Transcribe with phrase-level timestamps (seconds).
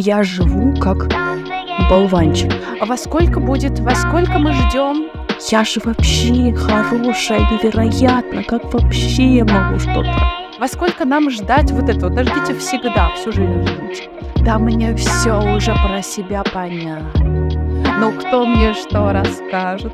[0.00, 1.08] Я живу как
[1.90, 2.52] болванчик.
[2.80, 3.80] А во сколько будет?
[3.80, 5.10] Во сколько мы ждем?
[5.50, 8.44] Я же вообще хорошая, невероятно.
[8.44, 10.14] Как вообще я могу что-то?
[10.60, 12.14] Во сколько нам ждать вот этого?
[12.14, 14.08] Дождите всегда, всю жизнь ждите.
[14.44, 17.48] Да мне все уже про себя понятно.
[17.98, 19.92] Ну кто мне что расскажет?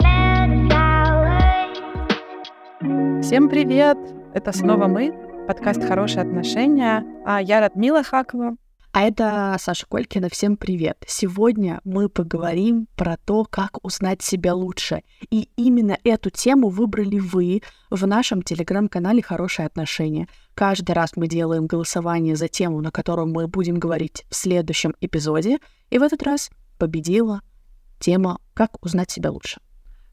[3.23, 3.96] Всем привет!
[4.34, 5.14] Это снова мы,
[5.48, 7.07] подкаст «Хорошие отношения».
[7.25, 8.57] А я Радмила Хакова.
[8.95, 10.29] А это Саша Колькина.
[10.29, 11.02] Всем привет!
[11.09, 15.02] Сегодня мы поговорим про то, как узнать себя лучше.
[15.30, 20.29] И именно эту тему выбрали вы в нашем телеграм-канале «Хорошие отношения».
[20.55, 25.59] Каждый раз мы делаем голосование за тему, на которую мы будем говорить в следующем эпизоде.
[25.91, 27.41] И в этот раз победила
[27.99, 29.61] тема «Как узнать себя лучше».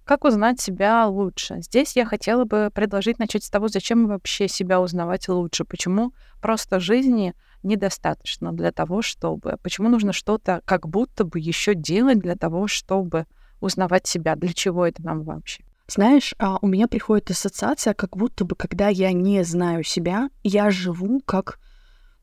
[0.05, 1.61] Как узнать себя лучше?
[1.61, 6.79] Здесь я хотела бы предложить начать с того, зачем вообще себя узнавать лучше, почему просто
[6.79, 9.57] жизни недостаточно для того, чтобы...
[9.63, 13.25] Почему нужно что-то как будто бы еще делать для того, чтобы
[13.59, 14.35] узнавать себя?
[14.35, 15.63] Для чего это нам вообще?
[15.87, 20.71] Знаешь, а, у меня приходит ассоциация, как будто бы, когда я не знаю себя, я
[20.71, 21.59] живу как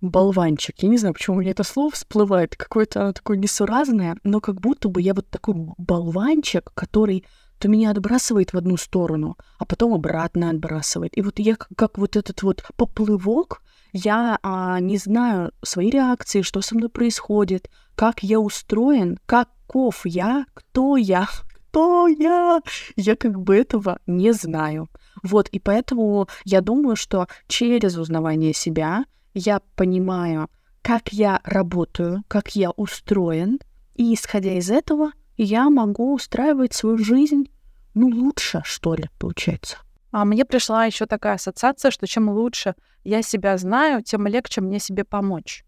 [0.01, 0.75] болванчик.
[0.79, 4.61] Я не знаю, почему у меня это слово всплывает, какое-то оно такое несуразное, но как
[4.61, 7.25] будто бы я вот такой болванчик, который
[7.59, 11.17] то меня отбрасывает в одну сторону, а потом обратно отбрасывает.
[11.19, 16.61] И вот я как, вот этот вот поплывок, я а, не знаю свои реакции, что
[16.61, 21.29] со мной происходит, как я устроен, каков я, кто я,
[21.71, 22.61] кто я.
[22.97, 24.89] Я как бы этого не знаю.
[25.23, 30.49] Вот, и поэтому я думаю, что через узнавание себя я понимаю,
[30.83, 33.59] как я работаю, как я устроен,
[33.95, 37.51] и исходя из этого я могу устраивать свою жизнь,
[37.95, 39.79] ну, лучше, что ли, получается.
[40.11, 44.79] А мне пришла еще такая ассоциация, что чем лучше я себя знаю, тем легче мне
[44.79, 45.65] себе помочь.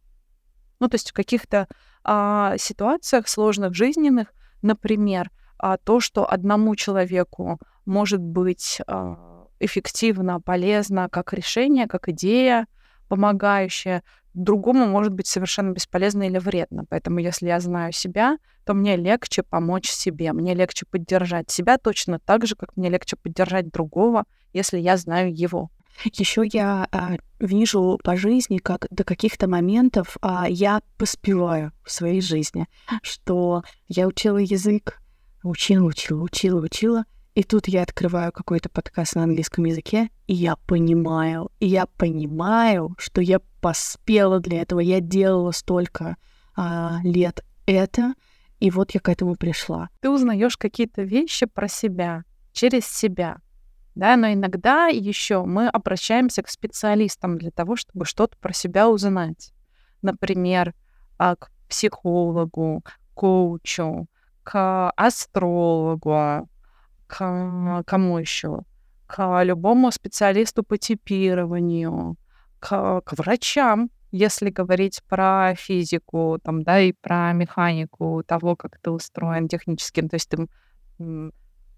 [0.78, 1.68] Ну, то есть в каких-то
[2.02, 11.08] а, ситуациях сложных, жизненных, например, а, то, что одному человеку может быть а, эффективно, полезно
[11.10, 12.66] как решение, как идея,
[13.08, 14.02] помогающая,
[14.34, 16.84] другому может быть совершенно бесполезно или вредно.
[16.88, 22.18] Поэтому если я знаю себя, то мне легче помочь себе, мне легче поддержать себя точно
[22.18, 25.70] так же, как мне легче поддержать другого, если я знаю его.
[26.04, 32.22] Еще я а, вижу по жизни, как до каких-то моментов а, я поспеваю в своей
[32.22, 32.66] жизни,
[33.02, 35.00] что я учила язык,
[35.42, 37.04] учила, учила, учила, учила,
[37.34, 42.94] и тут я открываю какой-то подкаст на английском языке, и я понимаю, и я понимаю,
[42.98, 46.16] что я поспела для этого, я делала столько
[46.56, 48.14] а, лет это,
[48.58, 49.88] и вот я к этому пришла.
[50.00, 53.38] Ты узнаешь какие-то вещи про себя, через себя.
[53.94, 59.52] Да, но иногда еще мы обращаемся к специалистам для того, чтобы что-то про себя узнать.
[60.02, 60.74] Например,
[61.18, 62.82] а, к психологу,
[63.14, 64.08] коучу,
[64.42, 66.48] к астрологу,
[67.10, 68.60] к кому еще?
[69.06, 72.16] К любому специалисту по типированию,
[72.60, 78.90] к, к врачам, если говорить про физику, там, да, и про механику того, как ты
[78.90, 80.02] устроен технически.
[80.02, 80.46] То есть ты,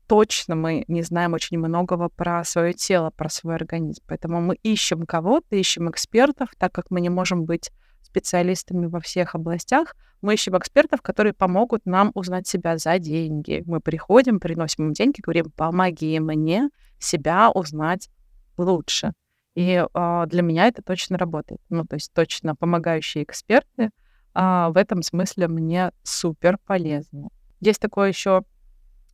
[0.06, 4.02] точно мы не знаем очень многого про свое тело, про свой организм.
[4.06, 7.70] Поэтому мы ищем кого-то, ищем экспертов, так как мы не можем быть
[8.02, 13.62] специалистами во всех областях, мы ищем экспертов, которые помогут нам узнать себя за деньги.
[13.66, 18.08] Мы приходим, приносим им деньги, говорим, помоги мне себя узнать
[18.56, 19.12] лучше.
[19.54, 21.60] И э, для меня это точно работает.
[21.68, 23.90] Ну, то есть точно помогающие эксперты
[24.34, 27.28] э, в этом смысле мне супер полезны.
[27.60, 28.44] Есть такое еще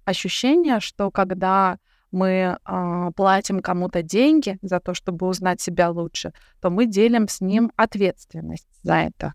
[0.05, 1.79] ощущение, что когда
[2.11, 7.41] мы э, платим кому-то деньги за то, чтобы узнать себя лучше, то мы делим с
[7.41, 9.35] ним ответственность за это.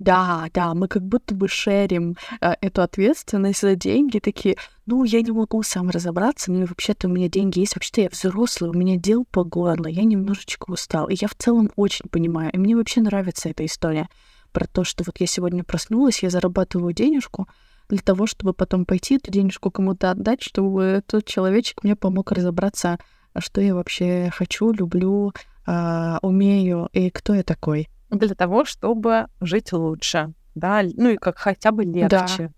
[0.00, 5.22] Да, да, мы как будто бы шерим э, эту ответственность за деньги, такие, ну, я
[5.22, 8.96] не могу сам разобраться, ну, вообще-то у меня деньги есть, вообще-то я взрослый, у меня
[8.96, 13.02] дел по горло, я немножечко устал, и я в целом очень понимаю, и мне вообще
[13.02, 14.08] нравится эта история
[14.52, 17.46] про то, что вот я сегодня проснулась, я зарабатываю денежку,
[17.88, 22.98] для того, чтобы потом пойти эту денежку кому-то отдать, чтобы этот человечек мне помог разобраться,
[23.38, 25.32] что я вообще хочу, люблю,
[25.66, 27.88] э, умею и кто я такой.
[28.10, 32.52] Для того, чтобы жить лучше, да, ну и как хотя бы легче,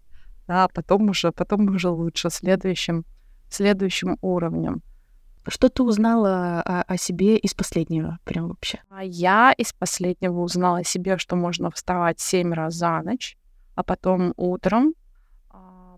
[0.46, 3.04] да, да потом уже, потом уже лучше следующим,
[3.50, 4.82] следующим уровнем.
[5.48, 8.80] Что ты узнала о, о себе из последнего, прям вообще?
[8.90, 13.38] А я из последнего узнала о себе, что можно вставать семь раз за ночь,
[13.76, 14.94] а потом утром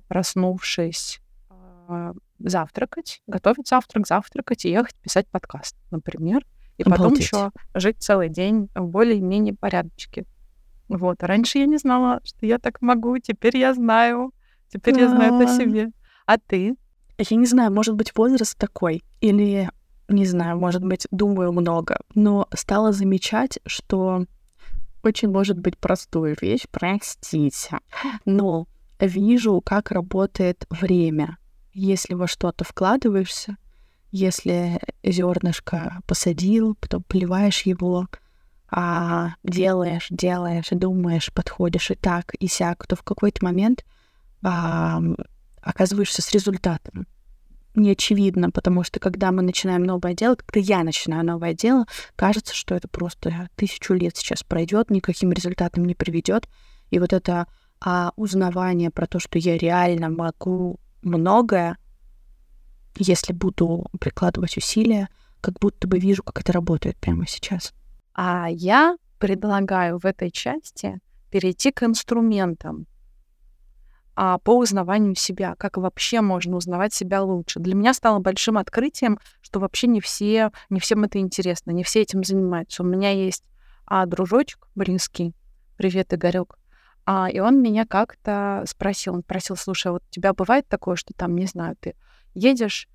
[0.08, 1.20] проснувшись,
[1.50, 6.44] а, завтракать, готовить завтрак, завтракать и ехать писать подкаст, например.
[6.76, 6.98] И Обалдеть.
[6.98, 10.24] потом еще жить целый день в более-менее порядочке.
[10.88, 11.22] Вот.
[11.22, 13.18] А раньше я не знала, что я так могу.
[13.18, 14.32] Теперь я знаю.
[14.68, 15.90] Теперь я знаю это себе.
[16.26, 16.76] А ты?
[17.18, 19.02] Я не знаю, может быть, возраст такой.
[19.20, 19.68] Или,
[20.08, 22.00] не знаю, может быть, думаю много.
[22.14, 24.24] Но стала замечать, что
[25.02, 27.78] очень может быть простую вещь, простите.
[28.24, 28.66] Но
[29.06, 31.38] вижу, как работает время.
[31.72, 33.56] Если во что-то вкладываешься,
[34.10, 38.08] если зернышко посадил, потом поливаешь его,
[38.70, 43.84] а делаешь, делаешь, думаешь, подходишь и так, и сяк, то в какой-то момент
[44.42, 45.00] а,
[45.62, 47.06] оказываешься с результатом.
[47.74, 51.86] Не очевидно, потому что когда мы начинаем новое дело, когда я начинаю новое дело,
[52.16, 56.48] кажется, что это просто тысячу лет сейчас пройдет, никаким результатом не приведет.
[56.90, 57.46] И вот это
[57.80, 61.78] а, узнавание про то, что я реально могу многое,
[62.96, 65.08] если буду прикладывать усилия,
[65.40, 67.72] как будто бы вижу, как это работает прямо сейчас.
[68.14, 72.86] А я предлагаю в этой части перейти к инструментам
[74.16, 77.60] а, по узнаванию себя, как вообще можно узнавать себя лучше.
[77.60, 82.02] Для меня стало большим открытием, что вообще не все, не всем это интересно, не все
[82.02, 82.82] этим занимаются.
[82.82, 83.44] У меня есть
[83.86, 85.34] а, дружочек близкий,
[85.76, 86.58] привет, Игорек,
[87.10, 90.94] а, и он меня как-то спросил, он спросил, слушай, а вот у тебя бывает такое,
[90.94, 91.96] что там, не знаю, ты
[92.34, 92.86] едешь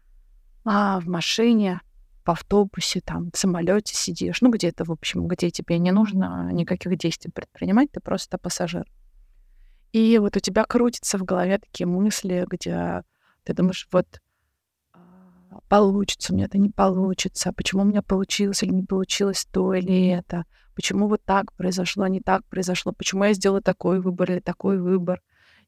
[0.66, 1.82] а, в машине,
[2.24, 6.96] в автобусе, там, в самолете сидишь, ну, где-то, в общем, где тебе не нужно никаких
[6.96, 8.86] действий предпринимать, ты просто пассажир.
[9.94, 13.02] И вот у тебя крутятся в голове такие мысли, где
[13.44, 14.22] ты думаешь, вот
[15.70, 20.08] получится, у меня это не получится, почему у меня получилось или не получилось то или
[20.08, 20.46] это,
[20.76, 25.22] почему вот так произошло, не так произошло, почему я сделала такой выбор или такой выбор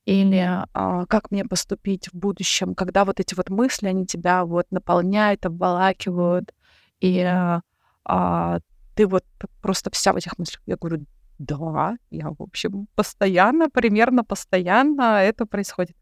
[0.06, 4.68] или а, как мне поступить в будущем, когда вот эти вот мысли, они тебя вот
[4.72, 6.54] наполняют, обволакивают,
[7.00, 7.62] и а,
[8.06, 8.60] а,
[8.96, 9.26] ты вот
[9.62, 10.62] просто вся в этих мыслях.
[10.68, 11.06] Я говорю,
[11.40, 15.98] да, я, в общем, постоянно, примерно постоянно это происходит.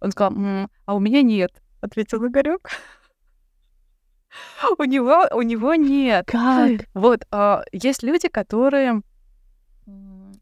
[0.00, 2.70] Он сказал, М, а у меня нет, ответил Игорек.
[4.78, 6.26] У него, у него нет.
[6.26, 6.86] Как?
[6.94, 9.02] Вот, а, есть люди, которые,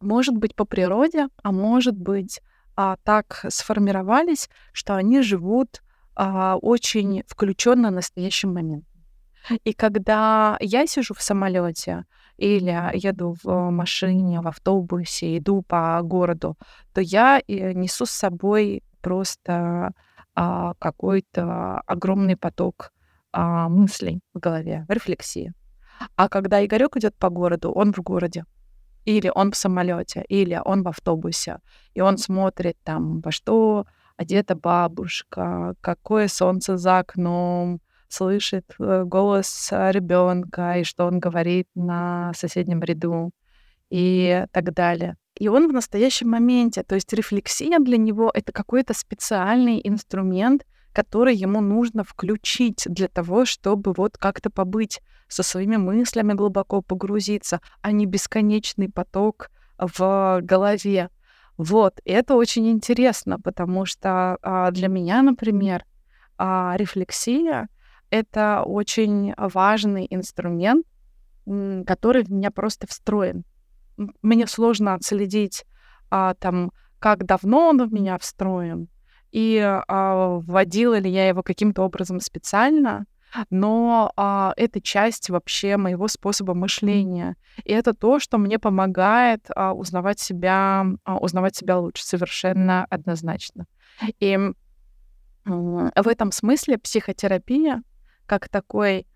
[0.01, 2.41] может быть, по природе, а может быть,
[2.77, 5.83] а, так сформировались, что они живут
[6.15, 8.85] а, очень включенно настоящем момент.
[9.65, 12.05] И когда я сижу в самолете
[12.37, 16.57] или еду в машине, в автобусе, иду по городу,
[16.95, 19.93] то я э, несу с собой просто
[20.35, 22.93] а, какой-то огромный поток
[23.33, 25.53] а, мыслей в голове, рефлексии.
[26.17, 28.45] А когда Игорек идет по городу, он в городе,
[29.05, 31.59] или он в самолете, или он в автобусе,
[31.95, 33.87] и он смотрит там, во что
[34.17, 42.33] одета бабушка, какое солнце за окном, слышит э, голос ребенка и что он говорит на
[42.35, 43.33] соседнем ряду
[43.91, 45.17] и так далее.
[45.39, 51.35] И он в настоящем моменте, то есть рефлексия для него— это какой-то специальный инструмент, который
[51.35, 57.93] ему нужно включить для того, чтобы вот как-то побыть со своими мыслями, глубоко погрузиться, а
[57.93, 61.09] не бесконечный поток в голове.
[61.57, 65.85] Вот, и это очень интересно, потому что а, для меня, например,
[66.39, 67.69] а, рефлексия—
[68.11, 70.87] это очень важный инструмент,
[71.87, 73.45] который в меня просто встроен.
[74.23, 75.65] Мне сложно отследить
[76.11, 78.89] а, там, как давно он в меня встроен,
[79.33, 83.07] и а, вводила ли я его каким-то образом специально,
[83.49, 87.37] но а, это часть вообще моего способа мышления.
[87.65, 93.67] И это то, что мне помогает а, узнавать себя, а, узнавать себя лучше, совершенно однозначно.
[94.21, 94.39] И
[95.45, 97.83] в этом смысле психотерапия
[98.27, 99.07] как такой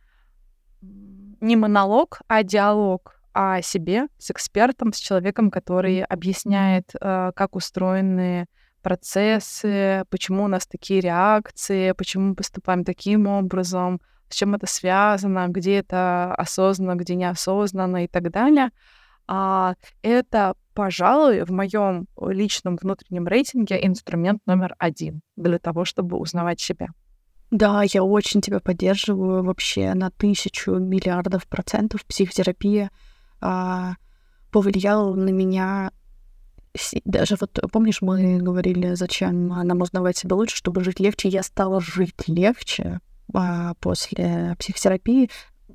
[1.41, 8.47] не монолог, а диалог о себе с экспертом, с человеком, который объясняет, а, как устроены
[8.83, 15.47] процессы, почему у нас такие реакции, почему мы поступаем таким образом, с чем это связано,
[15.49, 18.71] где это осознанно, где неосознанно и так далее.
[19.29, 26.61] А это, пожалуй, в моем личном внутреннем рейтинге инструмент номер один для того, чтобы узнавать
[26.61, 26.89] себя.
[27.51, 32.05] Да, я очень тебя поддерживаю вообще на тысячу миллиардов процентов.
[32.05, 32.91] Психотерапия
[33.41, 33.95] а,
[34.51, 35.93] повлияла на меня
[37.05, 41.29] даже вот помнишь, мы говорили, зачем нам узнавать себя лучше, чтобы жить легче.
[41.29, 43.01] Я стала жить легче
[43.35, 45.31] а, после психотерапии.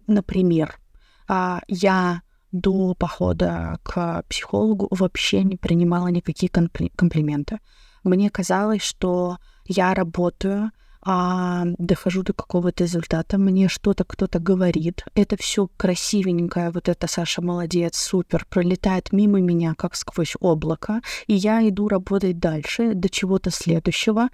[0.07, 0.79] Например,
[1.27, 7.59] а, я до похода к психологу вообще не принимала никакие компли- комплименты.
[8.03, 10.71] Мне казалось, что я работаю
[11.03, 17.41] а, дохожу до какого-то результата, мне что-то кто-то говорит, это все красивенькое, вот это Саша
[17.41, 23.49] молодец, супер, пролетает мимо меня, как сквозь облако, и я иду работать дальше, до чего-то
[23.49, 24.29] следующего.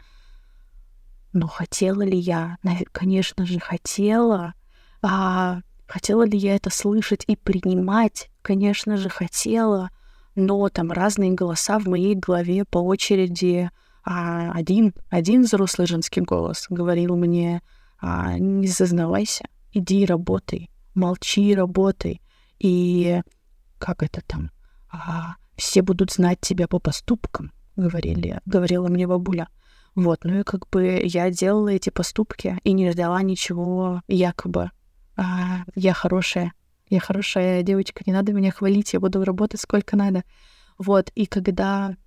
[1.32, 2.58] Но хотела ли я?
[2.92, 4.54] Конечно же, хотела.
[5.02, 8.30] А хотела ли я это слышать и принимать?
[8.42, 9.90] Конечно же, хотела.
[10.36, 13.70] Но там разные голоса в моей голове по очереди
[14.10, 17.62] а один, один взрослый женский голос говорил мне,
[18.00, 22.22] а, не зазнавайся, иди работай, молчи, работай.
[22.58, 23.22] И
[23.80, 24.50] как это там?
[24.90, 29.50] А, все будут знать тебя по поступкам, говорили, говорила мне бабуля.
[29.94, 34.72] Вот, ну и как бы я делала эти поступки и не ждала ничего якобы.
[35.18, 36.54] А, я хорошая,
[36.90, 40.24] я хорошая девочка, не надо меня хвалить, я буду работать сколько надо.
[40.78, 41.98] Вот, и когда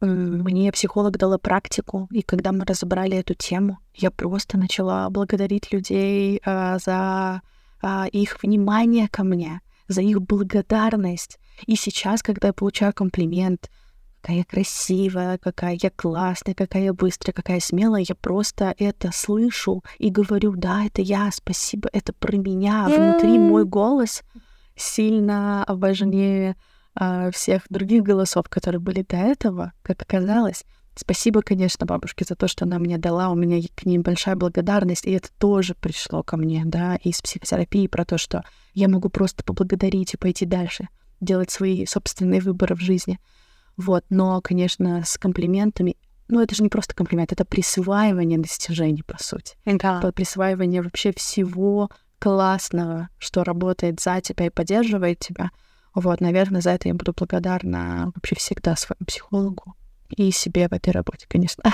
[0.00, 6.40] мне психолог дала практику, и когда мы разобрали эту тему, я просто начала благодарить людей
[6.44, 7.42] а, за
[7.82, 11.38] а, их внимание ко мне, за их благодарность.
[11.66, 13.70] И сейчас, когда я получаю комплимент,
[14.20, 19.10] какая я красивая, какая я классная, какая я быстрая, какая я смелая, я просто это
[19.12, 22.88] слышу и говорю, да, это я, спасибо, это про меня.
[22.88, 24.22] Внутри мой голос
[24.74, 26.56] сильно важнее
[27.32, 30.64] всех других голосов, которые были до этого, как оказалось.
[30.98, 33.28] Спасибо, конечно, бабушке за то, что она мне дала.
[33.28, 37.86] У меня к ней большая благодарность, и это тоже пришло ко мне, да, из психотерапии
[37.86, 40.88] про то, что я могу просто поблагодарить и пойти дальше,
[41.20, 43.20] делать свои собственные выборы в жизни.
[43.76, 45.96] Вот, но, конечно, с комплиментами
[46.28, 49.54] ну, это же не просто комплимент, это присваивание достижений, по сути.
[49.64, 50.00] Да.
[50.12, 51.88] Присваивание вообще всего
[52.18, 55.50] классного, что работает за тебя и поддерживает тебя—
[56.00, 59.74] вот, наверное, за это я буду благодарна вообще всегда своему психологу
[60.10, 61.64] и себе в этой работе, конечно.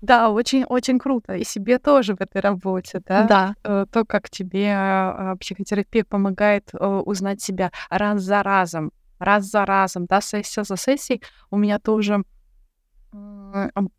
[0.00, 1.34] Да, очень-очень круто.
[1.34, 3.26] И себе тоже в этой работе, да?
[3.26, 3.54] Да.
[3.64, 9.66] Э, то, как тебе а, психотерапия помогает э, узнать себя раз за разом, раз за
[9.66, 11.20] разом, да, сессия за сессией.
[11.50, 12.22] У меня тоже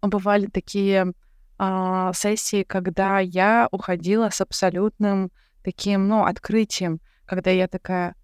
[0.01, 1.11] бывали такие
[1.57, 5.31] а, сессии, когда я уходила с абсолютным
[5.63, 8.15] таким, ну, открытием, когда я такая,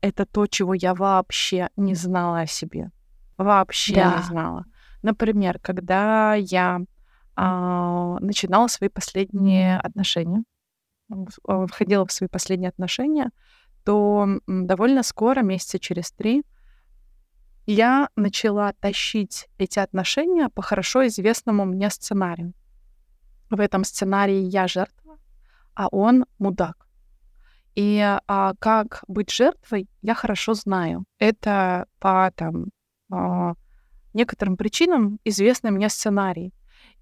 [0.00, 2.90] это то, чего я вообще не знала о себе.
[3.36, 4.16] Вообще да.
[4.16, 4.64] не знала.
[5.02, 6.80] Например, когда я
[7.34, 10.42] а, начинала свои последние отношения,
[11.46, 13.30] а, входила в свои последние отношения,
[13.84, 16.44] то довольно скоро, месяца через три,
[17.66, 22.52] я начала тащить эти отношения по хорошо известному мне сценарию.
[23.50, 25.18] В этом сценарии я жертва,
[25.74, 26.85] а он мудак.
[27.76, 31.04] И а, как быть жертвой, я хорошо знаю.
[31.18, 32.70] Это по там,
[33.12, 33.54] а,
[34.14, 36.54] некоторым причинам известный мне сценарий.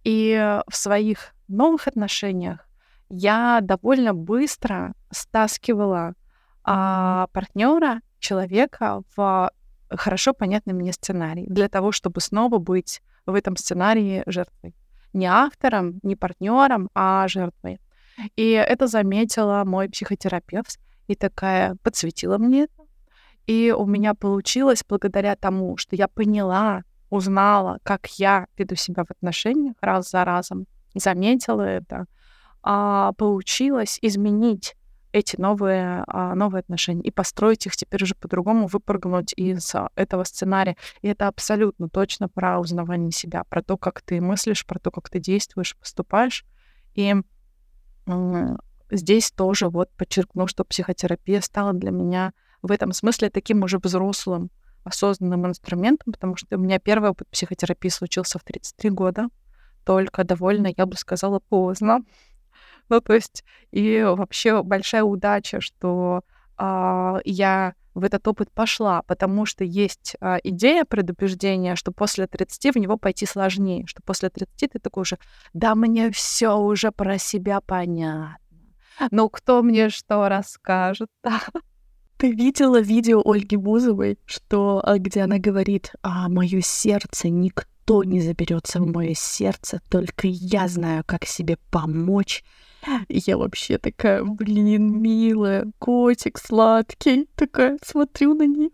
[0.02, 2.69] И в своих новых отношениях
[3.09, 6.14] я довольно быстро стаскивала
[6.64, 9.50] а, партнера, человека в
[9.90, 14.75] хорошо понятный мне сценарий для того, чтобы снова быть в этом сценарии жертвой.
[15.12, 17.78] Не автором, не партнером, а жертвой.
[18.37, 22.85] И это заметила мой психотерапевт и такая подсветила мне это.
[23.47, 29.11] И у меня получилось благодаря тому, что я поняла, узнала, как я веду себя в
[29.11, 32.06] отношениях раз за разом, заметила это,
[32.62, 34.75] а, получилось изменить
[35.12, 40.25] эти новые, а, новые отношения и построить их теперь уже по-другому, выпрыгнуть из а, этого
[40.25, 40.76] сценария.
[41.02, 45.11] И это абсолютно точно про узнавание себя, про то, как ты мыслишь, про то, как
[45.11, 46.44] ты действуешь, поступаешь.
[46.94, 47.14] И
[48.91, 52.33] здесь тоже вот подчеркну, что психотерапия стала для меня
[52.63, 54.51] в этом смысле таким уже взрослым,
[54.85, 59.29] осознанным инструментом, потому что у меня первый опыт психотерапии случился в 33 года,
[59.85, 62.01] только довольно, я бы сказала, поздно.
[62.89, 66.23] Ну, то есть, и вообще большая удача, что
[66.57, 72.75] а, я в этот опыт пошла, потому что есть а, идея предубеждения, что после 30
[72.75, 75.19] в него пойти сложнее, что после 30 ты такой уже,
[75.53, 78.39] да мне все уже про себя понятно.
[79.11, 81.09] Ну, кто мне что расскажет?
[82.17, 87.74] Ты видела видео Ольги Бузовой, что, а, где она говорит, а мое сердце никто
[88.05, 92.43] не заберется в мое сердце, только я знаю, как себе помочь.
[93.09, 98.73] Я вообще такая, блин, милая, котик сладкий, такая, смотрю на них.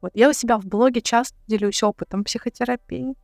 [0.00, 3.14] Вот я у себя в блоге часто делюсь опытом психотерапии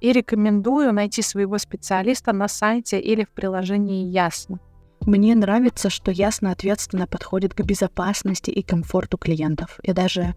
[0.00, 4.58] и рекомендую найти своего специалиста на сайте или в приложении Ясно.
[5.06, 9.80] Мне нравится, что ясно ответственно подходит к безопасности и комфорту клиентов.
[9.82, 10.34] И даже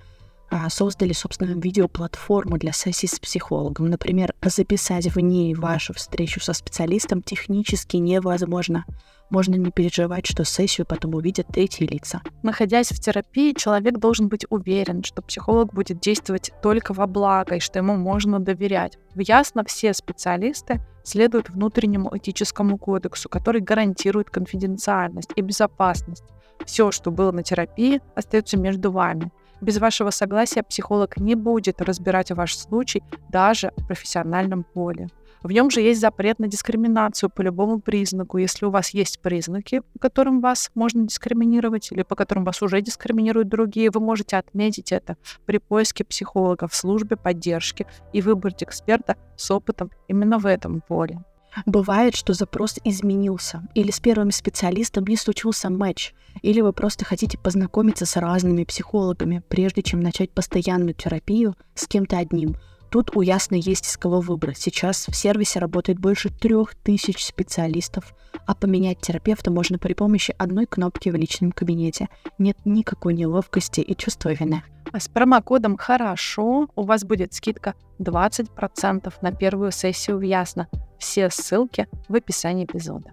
[0.70, 3.88] создали, собственно, видеоплатформу для сессий с психологом.
[3.88, 8.86] Например, записать в ней вашу встречу со специалистом технически невозможно.
[9.32, 12.22] Можно не переживать, что сессию потом увидят третьи лица.
[12.44, 17.60] Находясь в терапии, человек должен быть уверен, что психолог будет действовать только во благо и
[17.60, 19.00] что ему можно доверять.
[19.16, 26.24] Ясно, все специалисты следуют внутреннему этическому кодексу, который гарантирует конфиденциальность и безопасность.
[26.66, 29.32] Все, что было на терапии, остается между вами.
[29.62, 35.08] Без вашего согласия психолог не будет разбирать ваш случай даже в профессиональном поле.
[35.46, 38.40] В нем же есть запрет на дискриминацию по любому признаку.
[38.40, 42.82] Если у вас есть признаки, по которым вас можно дискриминировать или по которым вас уже
[42.82, 49.18] дискриминируют другие, вы можете отметить это при поиске психолога в службе поддержки и выбрать эксперта
[49.36, 51.24] с опытом именно в этом поле.
[51.66, 57.38] Бывает, что запрос изменился, или с первым специалистом не случился матч, или вы просто хотите
[57.38, 62.58] познакомиться с разными психологами, прежде чем начать постоянную терапию с кем-то одним.
[62.90, 64.58] Тут у Ясно есть из кого выбрать.
[64.58, 68.14] Сейчас в сервисе работает больше трех тысяч специалистов,
[68.46, 72.08] а поменять терапевта можно при помощи одной кнопки в личном кабинете.
[72.38, 74.64] Нет никакой неловкости и чувства вины.
[74.92, 80.70] А с промокодом «Хорошо» у вас будет скидка 20% на первую сессию в Ясно.
[80.98, 83.12] Все ссылки в описании эпизода.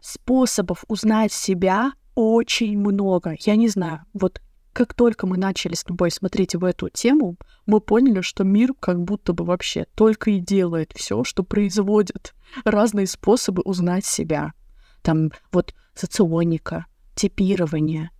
[0.00, 3.36] Способов узнать себя очень много.
[3.40, 4.40] Я не знаю, вот
[4.72, 7.36] как только мы начали с тобой смотреть в эту тему,
[7.66, 13.06] мы поняли, что мир как будто бы вообще только и делает все, что производит разные
[13.06, 14.52] способы узнать себя.
[15.02, 18.10] Там вот соционика, типирование,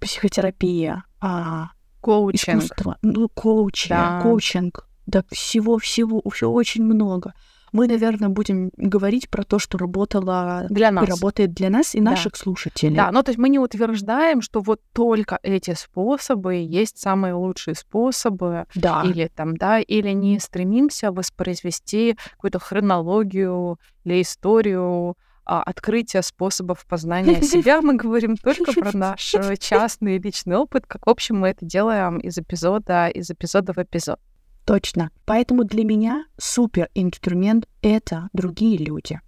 [0.00, 2.62] психотерапия, а, коучинг.
[2.62, 4.20] искусство, ну, коучинг, да.
[4.22, 7.34] коучинг, да всего-всего, все очень много.
[7.72, 11.06] Мы, наверное, будем говорить про то, что работало для нас.
[11.06, 12.38] и работает для нас и наших да.
[12.38, 12.96] слушателей.
[12.96, 17.74] Да, ну то есть мы не утверждаем, что вот только эти способы есть самые лучшие
[17.74, 19.02] способы, да.
[19.04, 27.40] или там, да, или не стремимся воспроизвести какую-то хронологию или историю а, открытия способов познания
[27.42, 27.80] себя.
[27.80, 32.36] Мы говорим только про наш частный личный опыт, как, в общем, мы это делаем из
[32.36, 34.20] эпизода, из эпизода в эпизод.
[34.68, 35.10] Точно.
[35.24, 39.18] Поэтому для меня супер инструмент— это другие люди,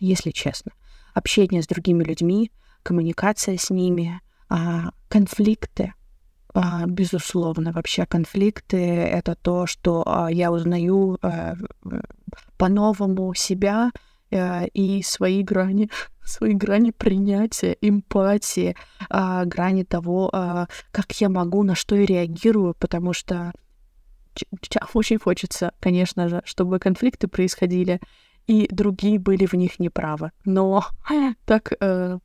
[0.00, 0.72] если честно.
[1.12, 2.50] Общение с другими людьми,
[2.82, 5.92] коммуникация с ними, а, конфликты,
[6.54, 11.54] а, безусловно, вообще конфликты— это то, что а, я узнаю а,
[12.56, 13.90] по-новому себя,
[14.32, 15.90] Э, и свои грани,
[16.24, 18.74] свои грани принятия, эмпатии,
[19.44, 20.30] грани того,
[20.90, 23.52] как я могу, на что я реагирую, потому что
[24.94, 28.00] очень хочется, конечно же, чтобы конфликты происходили,
[28.46, 30.32] и другие были в них неправы.
[30.44, 30.84] Но
[31.44, 32.18] так э,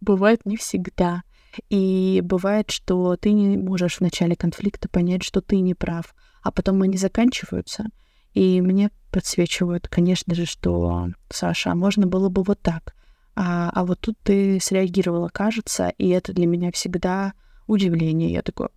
[0.00, 1.22] бывает не всегда.
[1.68, 6.52] И бывает, что ты не можешь в начале конфликта понять, что ты не прав, а
[6.52, 7.86] потом они заканчиваются.
[8.34, 12.94] И мне подсвечивают, конечно же, что Саша, можно было бы вот так.
[13.34, 17.32] А, а вот тут ты среагировала, кажется, и это для меня всегда
[17.66, 18.32] удивление.
[18.32, 18.68] Я такой,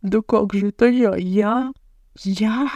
[0.00, 1.16] да как же это я?
[1.16, 1.72] Я?
[2.20, 2.68] Я?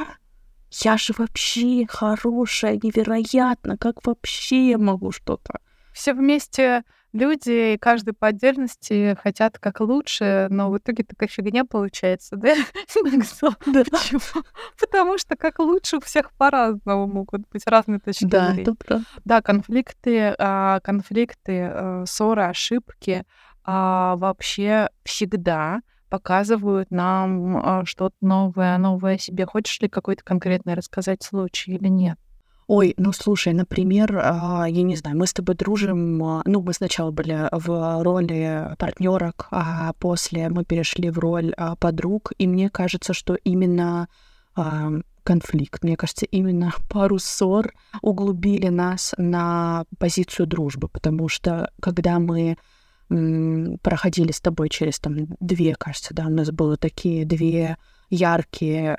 [0.71, 3.79] Я же вообще хорошая, невероятно.
[3.79, 5.61] Как вообще я могу что-то?
[5.93, 11.65] Все вместе люди, и каждый по отдельности хотят как лучше, но в итоге такая фигня
[11.65, 12.55] получается, да?
[13.67, 13.83] Да.
[14.79, 19.05] Потому что как лучше у всех по-разному могут быть разные точки Да, это правда.
[19.25, 23.25] Да, конфликты, а, конфликты, э, ссоры, ошибки
[23.65, 29.47] а, вообще всегда показывают нам а, что-то новое, новое себе.
[29.47, 32.19] Хочешь ли какой-то конкретный рассказать случай или нет?
[32.69, 36.73] Ой, ну слушай, например, а, я не знаю, мы с тобой дружим, а, ну, мы
[36.73, 43.13] сначала были в роли партнерок, а после мы перешли в роль подруг, и мне кажется,
[43.15, 44.09] что именно
[45.27, 52.57] конфликт, мне кажется, именно пару ссор углубили нас на позицию дружбы, потому что когда мы
[53.09, 57.77] проходили с тобой через там две, кажется, да, у нас было такие две
[58.11, 58.97] яркие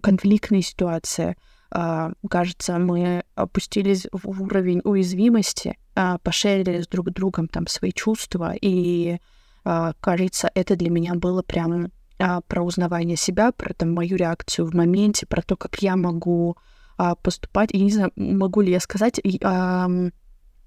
[0.00, 1.36] конфликтные ситуации,
[1.76, 8.54] а, кажется, мы опустились в уровень уязвимости, а, пошерили с друг другом там свои чувства,
[8.60, 9.18] и,
[9.64, 11.90] а, кажется, это для меня было прям
[12.46, 16.56] про узнавание себя, про там, мою реакцию в моменте, про то, как я могу
[17.22, 17.72] поступать.
[17.72, 19.20] И не знаю, могу ли я сказать,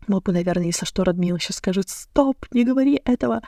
[0.07, 3.41] и, могу, наверное, если что, Радмила сейчас скажет, стоп, не говори этого.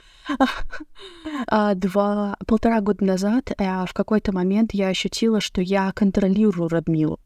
[1.76, 7.20] Два, полтора года назад в какой-то момент я ощутила, что я контролирую Радмилу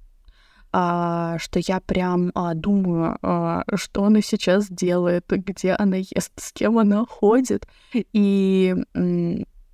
[0.74, 6.52] а, что я прям а, думаю, а, что она сейчас делает, где она ест, с
[6.52, 7.68] кем она ходит.
[7.94, 8.76] И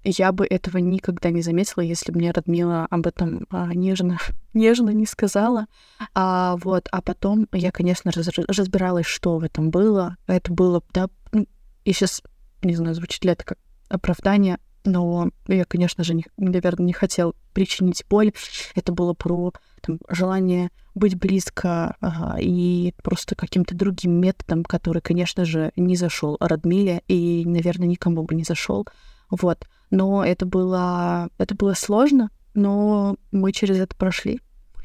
[0.03, 4.17] я бы этого никогда не заметила, если бы мне Радмила об этом а, нежно,
[4.53, 5.67] нежно не сказала.
[6.13, 10.17] А, вот, а потом я, конечно, раз, разбиралась, что в этом было.
[10.27, 11.47] Это было, да, ну,
[11.83, 12.21] и сейчас,
[12.62, 13.57] не знаю, звучит ли это как
[13.89, 18.31] оправдание, но я, конечно же, не, наверное, не хотел причинить боль.
[18.75, 25.45] Это было про там, желание быть близко ага, и просто каким-то другим методом, который, конечно
[25.45, 28.88] же, не зашел Радмиле и, наверное, никому бы не зашел.
[29.29, 29.67] Вот.
[29.91, 34.39] Но это было, это было сложно, но мы через это прошли.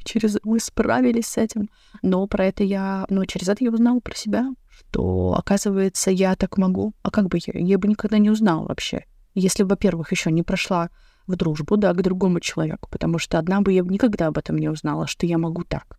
[0.05, 1.71] Через, мы справились с этим.
[2.03, 3.07] Но про это я...
[3.09, 6.95] Но через это я узнала про себя, что, оказывается, я так могу.
[7.03, 7.59] А как бы я?
[7.59, 9.05] Я бы никогда не узнала вообще.
[9.35, 10.90] Если, во-первых, еще не прошла
[11.27, 14.69] в дружбу, да, к другому человеку, потому что одна бы я никогда об этом не
[14.69, 15.99] узнала, что я могу так.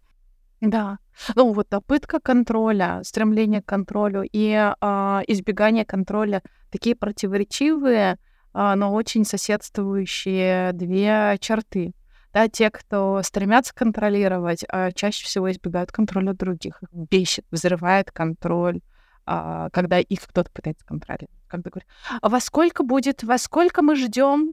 [0.61, 0.99] Да.
[1.35, 6.41] Ну вот попытка контроля, стремление к контролю и э, избегание контроля
[6.71, 8.17] такие противоречивые,
[8.55, 11.93] но очень соседствующие две черты.
[12.35, 16.83] Да, те, кто стремятся контролировать, э, чаще всего избегают контроля других.
[16.83, 18.81] Их бесит, взрывает контроль,
[19.25, 21.31] э, когда их кто-то пытается контролировать.
[21.47, 21.87] Когда говорят,
[22.21, 24.51] а во сколько будет, во сколько мы ждем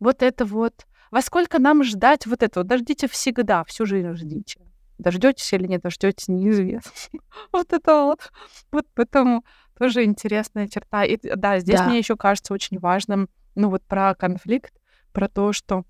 [0.00, 4.60] вот это вот, во сколько нам ждать вот это вот, дождите всегда, всю жизнь ждите.
[4.96, 7.20] Дождетесь или не дождетесь, неизвестно.
[7.52, 8.32] вот это вот.
[8.72, 9.44] Вот поэтому
[9.78, 11.04] тоже интересная черта.
[11.04, 11.88] И да, здесь да.
[11.88, 14.72] мне еще кажется очень важным, ну вот про конфликт,
[15.12, 15.84] про то, что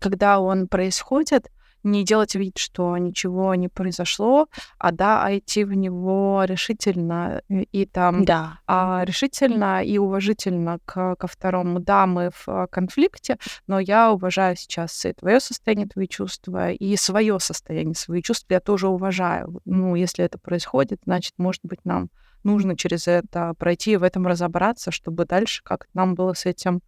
[0.00, 1.50] когда он происходит,
[1.82, 4.48] не делать вид, что ничего не произошло,
[4.78, 8.58] а да, а идти в него решительно и там да.
[8.66, 11.78] а, решительно и уважительно к, ко второму.
[11.78, 16.96] Да, мы в а, конфликте, но я уважаю сейчас и твое состояние, твои чувства, и
[16.96, 19.60] свое состояние, свои чувства я тоже уважаю.
[19.64, 22.10] Ну, если это происходит, значит, может быть, нам
[22.46, 26.80] нужно через это пройти и в этом разобраться, чтобы дальше как нам было с этим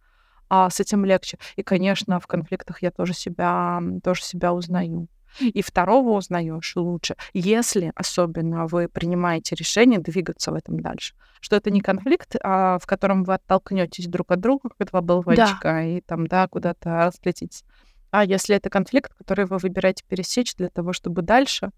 [0.49, 1.37] а с этим легче.
[1.57, 5.07] И, конечно, в конфликтах я тоже себя, тоже себя узнаю.
[5.39, 11.13] И второго узнаешь лучше, если особенно вы принимаете решение двигаться в этом дальше.
[11.39, 15.61] Что это не конфликт, а в котором вы оттолкнетесь друг от друга, как два болванчика,
[15.63, 15.83] да.
[15.83, 17.63] и там, да, куда-то разлетитесь.
[18.11, 21.69] А если это конфликт, который вы выбираете пересечь для того, чтобы дальше,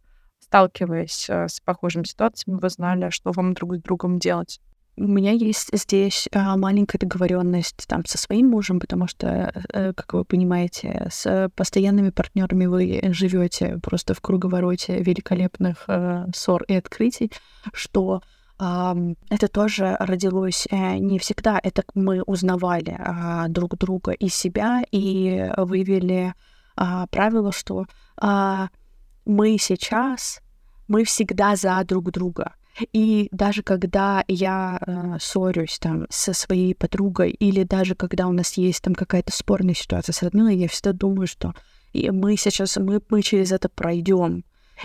[0.41, 4.59] сталкиваясь э, с похожими ситуациями, вы знали, что вам друг с другом делать
[4.97, 10.13] у меня есть здесь а, маленькая договоренность там со своим мужем, потому что, э, как
[10.13, 17.31] вы понимаете, с постоянными партнерами вы живете просто в круговороте великолепных э, ссор и открытий,
[17.73, 18.21] что
[18.59, 21.59] это тоже родилось э, не всегда.
[21.63, 26.35] Это мы узнавали а, друг друга и себя и вывели
[26.75, 27.85] а, правило, что
[29.25, 30.41] мы сейчас
[30.87, 32.53] мы всегда за друг друга.
[32.93, 38.53] И даже когда я э, ссорюсь там со своей подругой, или даже когда у нас
[38.53, 41.53] есть там какая-то спорная ситуация с Радмилой, я всегда думаю, что
[41.93, 44.43] и мы сейчас, мы, мы через это пройдем.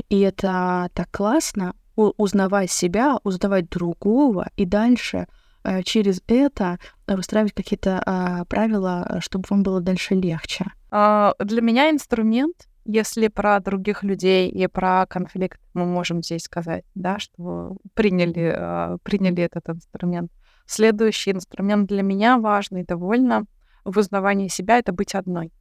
[0.08, 5.26] И это так классно, узнавать себя, узнавать другого, и дальше
[5.64, 10.66] э, через это выстраивать какие-то э, правила, чтобы вам было дальше легче.
[10.90, 16.84] А, для меня инструмент если про других людей и про конфликт мы можем здесь сказать,
[16.94, 20.30] да, что приняли, э, приняли этот инструмент.
[20.66, 23.46] Следующий инструмент для меня важный довольно
[23.84, 25.52] в узнавании себя— это быть одной.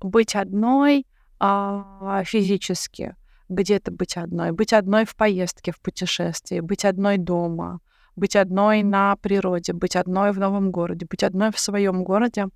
[0.00, 1.06] Быть одной
[1.38, 3.16] а, физически,
[3.48, 4.52] где-то быть одной.
[4.52, 7.80] Быть одной в поездке, в путешествии, быть одной дома,
[8.16, 12.46] быть одной на природе, быть одной в новом городе, быть одной в своем городе.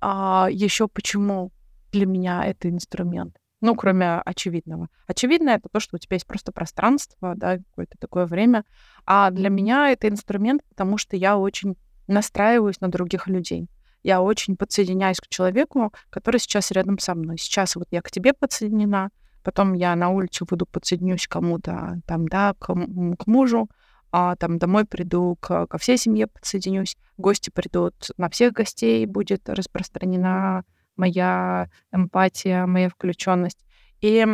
[0.00, 1.50] А, еще почему?
[1.92, 3.36] Для меня это инструмент.
[3.60, 4.88] Ну, кроме очевидного.
[5.06, 8.64] Очевидно это то, что у тебя есть просто пространство, да, какое-то такое время.
[9.04, 11.76] А для меня это инструмент, потому что я очень
[12.06, 13.68] настраиваюсь на других людей.
[14.02, 17.36] Я очень подсоединяюсь к человеку, который сейчас рядом со мной.
[17.38, 19.10] Сейчас вот я к тебе подсоединена,
[19.42, 23.68] потом я на улицу выйду, подсоединюсь к кому-то, там, да, к, к мужу,
[24.10, 29.48] а там домой приду, к, ко всей семье подсоединюсь, гости придут, на всех гостей будет
[29.48, 30.64] распространена
[31.00, 33.64] моя эмпатия, моя включенность.
[34.00, 34.26] И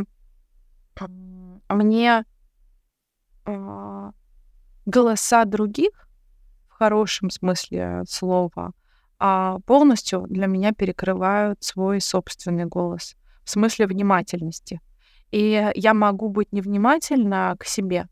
[1.69, 2.25] мне
[3.47, 4.11] э,
[4.87, 6.09] голоса других
[6.69, 8.73] в хорошем смысле слова
[9.19, 14.81] а полностью для меня перекрывают свой собственный голос в смысле внимательности.
[15.31, 18.09] И я могу быть невнимательна к себе,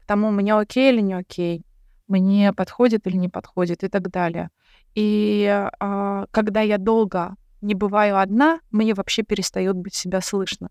[0.00, 1.64] к тому, мне окей или не окей,
[2.08, 4.50] мне подходит или не подходит и так далее.
[4.94, 5.46] И
[5.78, 10.70] а, когда я долго не бываю одна, мне вообще перестает быть себя слышно.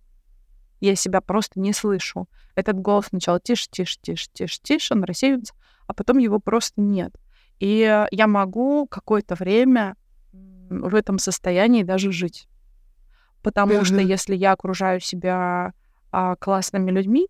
[0.80, 2.28] Я себя просто не слышу.
[2.56, 5.54] Этот голос сначала тише, тише, тише, тише, тише, он рассеивается,
[5.88, 7.14] а потом его просто нет.
[7.60, 9.96] И я могу какое-то время
[10.70, 12.48] в этом состоянии даже жить.
[13.42, 13.86] Потому mm-hmm.
[13.86, 15.74] что если я окружаю себя
[16.12, 17.28] а, классными людьми,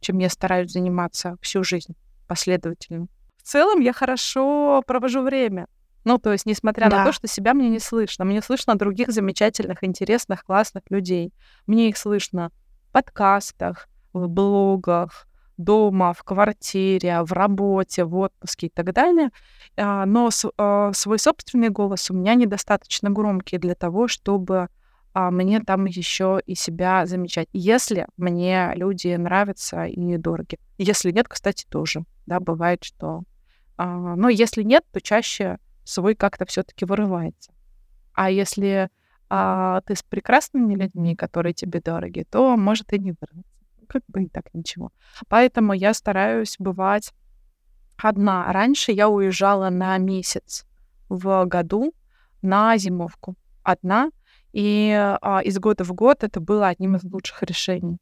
[0.00, 1.94] чем я стараюсь заниматься всю жизнь
[2.26, 5.66] последовательно, в целом я хорошо провожу время.
[6.04, 6.98] Ну, то есть, несмотря да.
[6.98, 11.32] на то, что себя мне не слышно, мне слышно других замечательных, интересных, классных людей.
[11.66, 12.50] Мне их слышно
[12.88, 19.30] в подкастах, в блогах, дома, в квартире, в работе, в отпуске и так далее.
[19.76, 24.68] А, но а, свой собственный голос у меня недостаточно громкий для того, чтобы
[25.14, 27.48] а, мне там еще и себя замечать.
[27.52, 30.58] Если мне люди нравятся и дороги.
[30.78, 32.04] Если нет, кстати, тоже.
[32.26, 33.22] Да, бывает, что...
[33.78, 37.52] Но если нет, то чаще свой как-то все-таки вырывается.
[38.14, 38.90] А если
[39.28, 43.52] а, ты с прекрасными людьми, которые тебе дороги, то может и не вырваться
[43.92, 44.90] как бы и так ничего.
[45.28, 47.12] Поэтому я стараюсь бывать
[47.98, 48.50] одна.
[48.52, 50.64] Раньше я уезжала на месяц
[51.08, 51.92] в году
[52.40, 54.10] на зимовку одна,
[54.52, 57.98] и а, из года в год это было одним из лучших решений.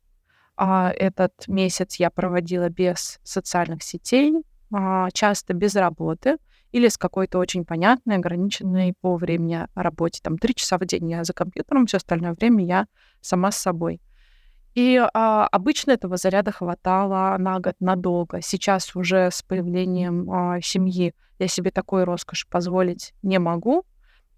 [0.57, 4.35] А, этот месяц я проводила без социальных сетей,
[4.73, 6.37] а, часто без работы
[6.73, 10.21] или с какой-то очень понятной, ограниченной по времени работе.
[10.23, 12.87] Там три часа в день я за компьютером, все остальное время я
[13.21, 14.01] сама с собой.
[14.75, 18.41] И а, обычно этого заряда хватало на год надолго.
[18.41, 23.85] Сейчас уже с появлением а, семьи я себе такой роскошь позволить не могу.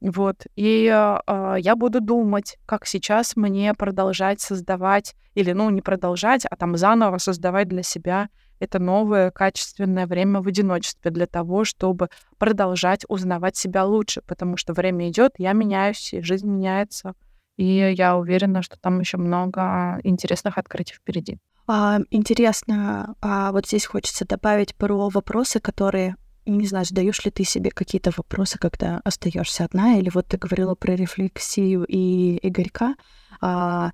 [0.01, 0.47] Вот.
[0.57, 6.57] И а, я буду думать, как сейчас мне продолжать создавать, или, ну, не продолжать, а
[6.57, 8.29] там заново создавать для себя
[8.63, 14.73] это новое качественное время в одиночестве для того, чтобы продолжать узнавать себя лучше, потому что
[14.73, 17.15] время идет, я меняюсь, и жизнь меняется.
[17.57, 21.39] И я уверена, что там еще много интересных открытий впереди.
[21.67, 27.45] А, интересно, а вот здесь хочется добавить про вопросы, которые не знаю, задаешь ли ты
[27.45, 32.97] себе какие-то вопросы, когда остаешься одна, или вот ты говорила про рефлексию и Игорька.
[33.41, 33.93] А,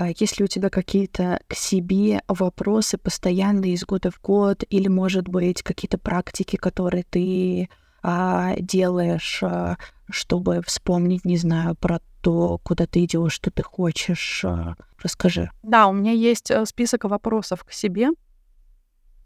[0.00, 4.88] а есть ли у тебя какие-то к себе вопросы постоянные из года в год, или,
[4.88, 7.68] может быть, какие-то практики, которые ты
[8.02, 9.76] а, делаешь, а,
[10.08, 14.42] чтобы вспомнить, не знаю, про то, куда ты идешь, что ты хочешь.
[14.42, 15.50] А, расскажи.
[15.62, 18.08] Да, у меня есть э, список вопросов к себе.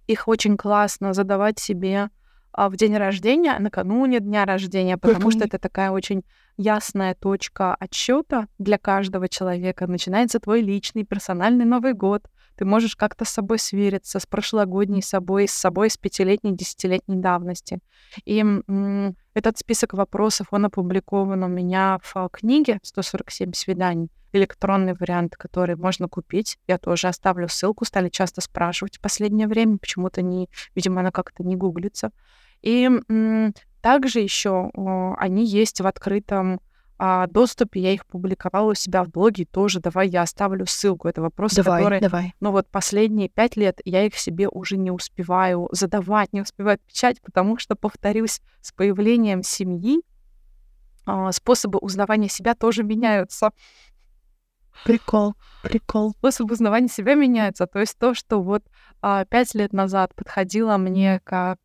[0.08, 2.10] Их очень классно задавать себе
[2.56, 6.24] в день рождения, накануне дня рождения, потому что это такая очень
[6.56, 9.86] ясная точка отсчета для каждого человека.
[9.86, 12.28] Начинается твой личный персональный Новый год.
[12.56, 17.80] Ты можешь как-то с собой свериться, с прошлогодней собой, с собой с пятилетней, десятилетней давности.
[18.24, 18.44] И
[19.34, 26.08] этот список вопросов, он опубликован у меня в книге «147 свиданий», электронный вариант, который можно
[26.08, 26.58] купить.
[26.68, 31.42] Я тоже оставлю ссылку, стали часто спрашивать в последнее время, почему-то не, видимо, она как-то
[31.42, 32.12] не гуглится.
[32.64, 32.88] И
[33.82, 34.70] также еще
[35.18, 36.60] они есть в открытом
[36.96, 39.80] а, доступе, я их публиковала у себя в блоге тоже.
[39.80, 41.08] Давай я оставлю ссылку.
[41.08, 42.00] Это вопросы, давай, которые...
[42.00, 42.34] Давай.
[42.40, 47.20] Ну вот последние пять лет я их себе уже не успеваю задавать, не успеваю отвечать,
[47.20, 50.00] потому что, повторюсь, с появлением семьи
[51.04, 53.50] а, способы узнавания себя тоже меняются.
[54.84, 56.12] Прикол, прикол.
[56.12, 57.66] Способ узнавания себя меняется.
[57.66, 58.62] То есть то, что вот
[59.02, 61.58] а, пять лет назад подходило мне как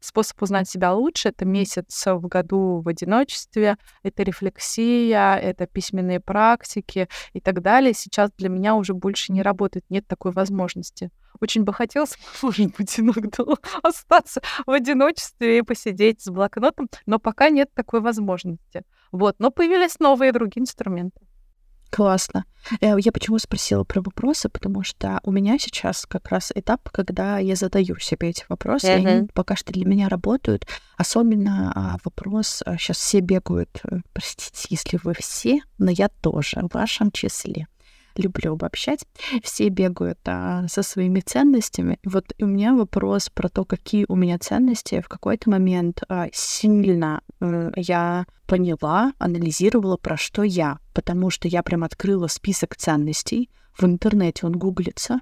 [0.00, 7.08] способ узнать себя лучше, это месяц в году в одиночестве, это рефлексия, это письменные практики
[7.32, 7.94] и так далее.
[7.94, 11.10] Сейчас для меня уже больше не работает, нет такой возможности.
[11.40, 13.44] Очень бы хотелось, может быть, иногда
[13.82, 18.82] остаться в одиночестве и посидеть с блокнотом, но пока нет такой возможности.
[19.12, 21.27] Вот, но появились новые другие инструменты.
[21.90, 22.44] Классно.
[22.80, 27.38] Э, я почему спросила про вопросы, потому что у меня сейчас как раз этап, когда
[27.38, 29.02] я задаю себе эти вопросы, uh-huh.
[29.02, 30.66] и они пока что для меня работают.
[30.96, 36.60] Особенно а, вопрос, сейчас а, все бегают, э, простите, если вы все, но я тоже
[36.60, 37.66] в вашем числе
[38.18, 39.06] люблю обобщать.
[39.42, 41.98] Все бегают а, со своими ценностями.
[42.04, 45.00] вот у меня вопрос про то, какие у меня ценности.
[45.00, 50.78] В какой-то момент а, сильно а, я поняла, анализировала, про что я.
[50.92, 53.50] Потому что я прям открыла список ценностей.
[53.78, 55.20] В интернете он гуглится.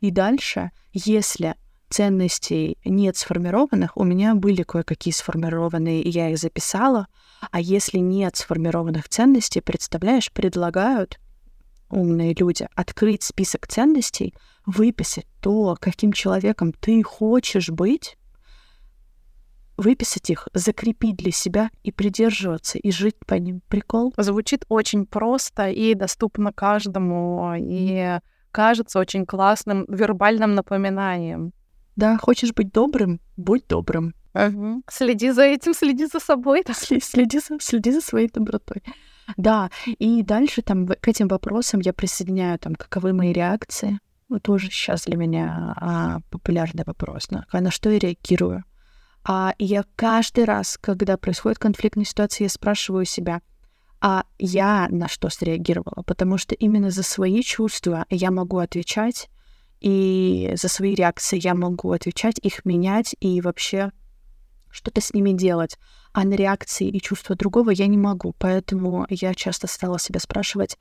[0.00, 1.54] И дальше, если
[1.90, 7.06] ценностей нет сформированных, у меня были кое-какие сформированные, и я их записала.
[7.50, 11.18] А если нет сформированных ценностей, представляешь, предлагают
[11.90, 14.34] умные люди, открыть список ценностей,
[14.66, 18.16] выписать то, каким человеком ты хочешь быть,
[19.76, 23.62] выписать их, закрепить для себя и придерживаться, и жить по ним.
[23.68, 24.12] Прикол?
[24.16, 28.18] Звучит очень просто и доступно каждому, и
[28.50, 31.52] кажется очень классным вербальным напоминанием.
[31.96, 34.14] Да, хочешь быть добрым, будь добрым.
[34.34, 34.82] Угу.
[34.88, 36.62] Следи за этим, следи за собой.
[37.00, 38.82] Следи за, следи за своей добротой.
[39.36, 43.98] Да, и дальше там к этим вопросам я присоединяю там, каковы мои реакции.
[44.28, 48.64] Ну, тоже сейчас для меня а, популярный вопрос, на, на что я реагирую.
[49.24, 53.40] А я каждый раз, когда происходит конфликтная ситуация, я спрашиваю себя,
[54.00, 56.02] а я на что среагировала?
[56.06, 59.28] Потому что именно за свои чувства я могу отвечать,
[59.80, 63.92] и за свои реакции я могу отвечать, их менять и вообще
[64.78, 65.76] что-то с ними делать.
[66.12, 68.34] А на реакции и чувства другого я не могу.
[68.38, 70.78] Поэтому я часто стала себя спрашивать,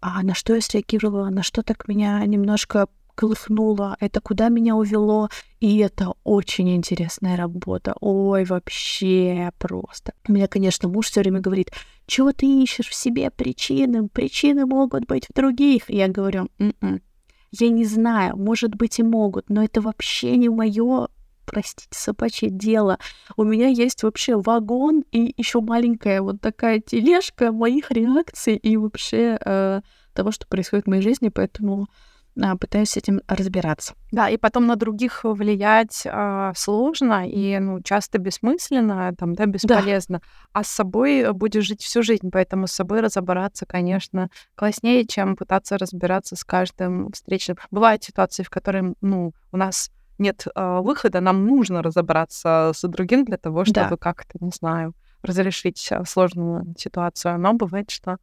[0.00, 5.28] а на что я среагировала, на что так меня немножко колыхнуло, это куда меня увело,
[5.58, 7.96] и это очень интересная работа.
[8.00, 10.12] Ой, вообще просто.
[10.28, 11.72] У меня, конечно, муж все время говорит,
[12.06, 14.08] чего ты ищешь в себе причины?
[14.08, 15.90] Причины могут быть в других.
[15.90, 17.02] я говорю, М-м,
[17.50, 21.08] я не знаю, может быть и могут, но это вообще не мое
[21.48, 22.98] простите, собачье дело.
[23.36, 29.38] У меня есть вообще вагон и еще маленькая вот такая тележка моих реакций и вообще
[29.44, 29.80] э,
[30.12, 31.88] того, что происходит в моей жизни, поэтому
[32.36, 33.94] э, пытаюсь с этим разбираться.
[34.12, 40.18] Да, и потом на других влиять э, сложно и ну, часто бессмысленно, там, да, бесполезно.
[40.18, 40.60] Да.
[40.60, 45.78] А с собой будешь жить всю жизнь, поэтому с собой разобраться, конечно, класснее, чем пытаться
[45.78, 47.56] разбираться с каждым встречным.
[47.70, 53.24] Бывают ситуации, в которых, ну, у нас нет э, выхода, нам нужно разобраться с другим
[53.24, 53.96] для того, чтобы да.
[53.96, 57.38] как-то, не знаю, разрешить а, сложную ситуацию.
[57.38, 58.18] Но бывает, что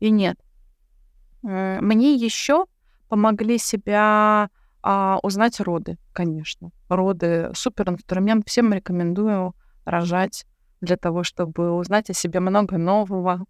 [0.00, 0.38] и нет.
[1.42, 2.66] Мне еще
[3.08, 4.50] помогли себя
[4.82, 6.70] а, узнать роды, конечно.
[6.88, 8.48] Роды супер инструмент.
[8.48, 9.54] Всем рекомендую
[9.84, 10.46] рожать
[10.80, 13.44] для того, чтобы узнать о себе много нового.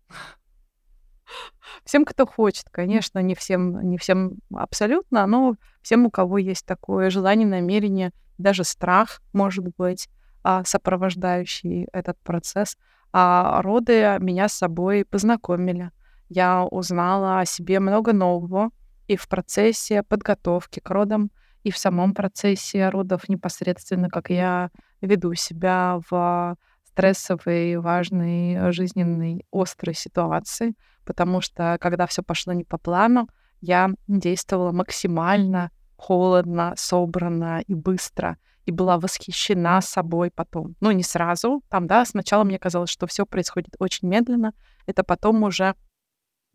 [1.85, 7.11] Всем, кто хочет, конечно, не всем, не всем абсолютно, но всем, у кого есть такое
[7.11, 10.09] желание, намерение, даже страх, может быть,
[10.43, 12.77] а, сопровождающий этот процесс.
[13.13, 15.91] А роды меня с собой познакомили.
[16.29, 18.71] Я узнала о себе много нового
[19.07, 21.31] и в процессе подготовки к родам,
[21.63, 26.57] и в самом процессе родов непосредственно, как я веду себя в
[26.97, 30.75] стрессовой, важной, жизненной, острой ситуации
[31.07, 33.29] потому что когда все пошло не по плану,
[33.63, 40.75] я действовала максимально холодно, собрано и быстро, и была восхищена собой потом.
[40.81, 44.53] Ну, не сразу, там, да, сначала мне казалось, что все происходит очень медленно,
[44.85, 45.75] это потом уже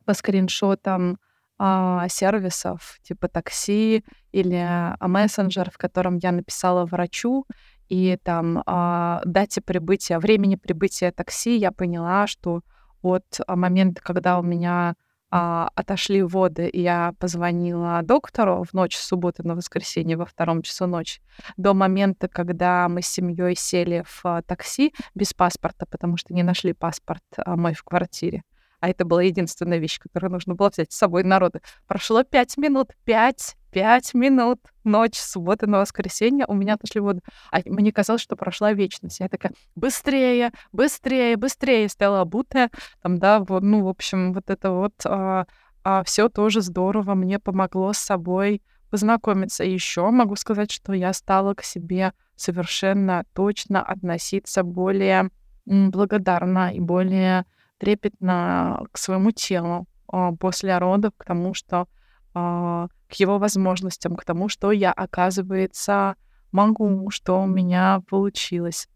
[0.05, 1.17] по скриншотам
[1.57, 7.45] а, сервисов типа такси или а, мессенджер, в котором я написала врачу,
[7.91, 12.61] и там а, дате прибытия, времени прибытия такси, я поняла, что
[13.01, 14.95] от а, момента, когда у меня
[15.29, 20.61] а, отошли воды, и я позвонила доктору в ночь с субботы на воскресенье во втором
[20.61, 21.21] часу ночи,
[21.57, 26.43] до момента, когда мы с семьей сели в а, такси без паспорта, потому что не
[26.43, 28.43] нашли паспорт а, мой в квартире.
[28.79, 31.59] А это была единственная вещь, которую нужно было взять с собой народу.
[31.87, 37.21] Прошло пять минут, пять пять минут, ночь, суббота на воскресенье, у меня отошли воды.
[37.51, 39.19] А мне казалось, что прошла вечность.
[39.19, 42.69] Я такая, быстрее, быстрее, быстрее, стала обутая.
[43.01, 45.45] Там, да, вот, ну, в общем, вот это вот а,
[45.83, 49.63] а, все тоже здорово, мне помогло с собой познакомиться.
[49.63, 55.29] И еще могу сказать, что я стала к себе совершенно точно относиться более
[55.65, 57.45] благодарна и более
[57.77, 61.87] трепетно к своему телу а, после родов, к тому, что
[62.33, 66.15] а, к его возможностям, к тому, что я, оказывается,
[66.51, 68.87] могу, что у меня получилось.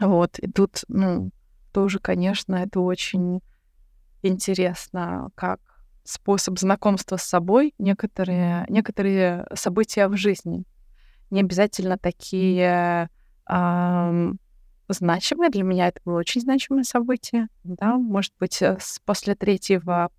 [0.00, 1.30] Вот, и тут, ну,
[1.72, 3.40] тоже, конечно, это очень
[4.22, 5.60] интересно, как
[6.02, 10.64] способ знакомства с собой некоторые, некоторые события в жизни.
[11.30, 13.08] Не обязательно такие
[13.48, 14.38] эм,
[14.88, 15.50] значимые.
[15.50, 17.48] Для меня это было очень значимое событие.
[17.62, 17.96] Да?
[17.96, 20.10] Может быть, э, после третьего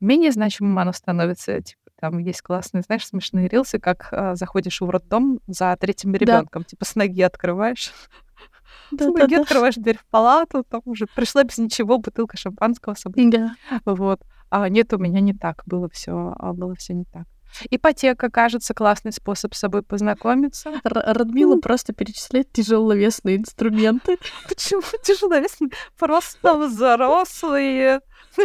[0.00, 1.60] менее значимым оно становится.
[1.60, 6.62] Типа, там есть классные, знаешь, смешные рилсы, как э, заходишь в роддом за третьим ребенком,
[6.62, 6.68] да.
[6.68, 7.92] типа с ноги открываешь.
[8.90, 12.94] Да, с ноги да, открываешь дверь в палату, там уже пришла без ничего, бутылка шампанского
[12.94, 13.30] с собой.
[13.30, 13.54] Да.
[13.84, 14.20] Вот.
[14.50, 15.62] А нет, у меня не так.
[15.66, 17.26] Было все, а было все не так.
[17.70, 20.70] Ипотека, кажется, классный способ с собой познакомиться.
[20.84, 24.18] Р Радмила просто перечисляет тяжеловесные инструменты.
[24.48, 25.70] Почему тяжеловесные?
[25.98, 28.00] Просто взрослые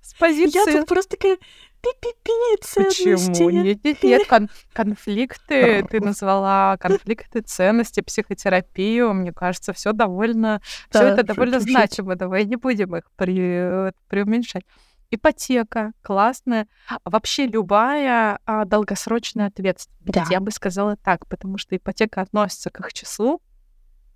[0.00, 0.72] с позиции...
[0.72, 1.38] Я тут просто такая
[1.82, 2.32] пи-пи-пи,
[2.74, 3.50] Почему?
[3.50, 10.60] Нет, нет, нет, кон- конфликты, ты назвала конфликты, ценности, психотерапию, мне кажется, все довольно,
[10.90, 14.64] да, все это довольно шут, значимо, давай не будем их при, преуменьшать.
[15.10, 16.66] ипотека классная,
[17.04, 20.14] вообще любая а, долгосрочная ответственность.
[20.14, 20.26] Да.
[20.30, 23.42] Я бы сказала так, потому что ипотека относится к их числу,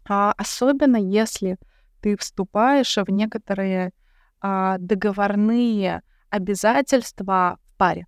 [0.08, 1.58] а, особенно если
[2.00, 3.92] ты вступаешь в некоторые
[4.40, 8.06] а, договорные обязательства в паре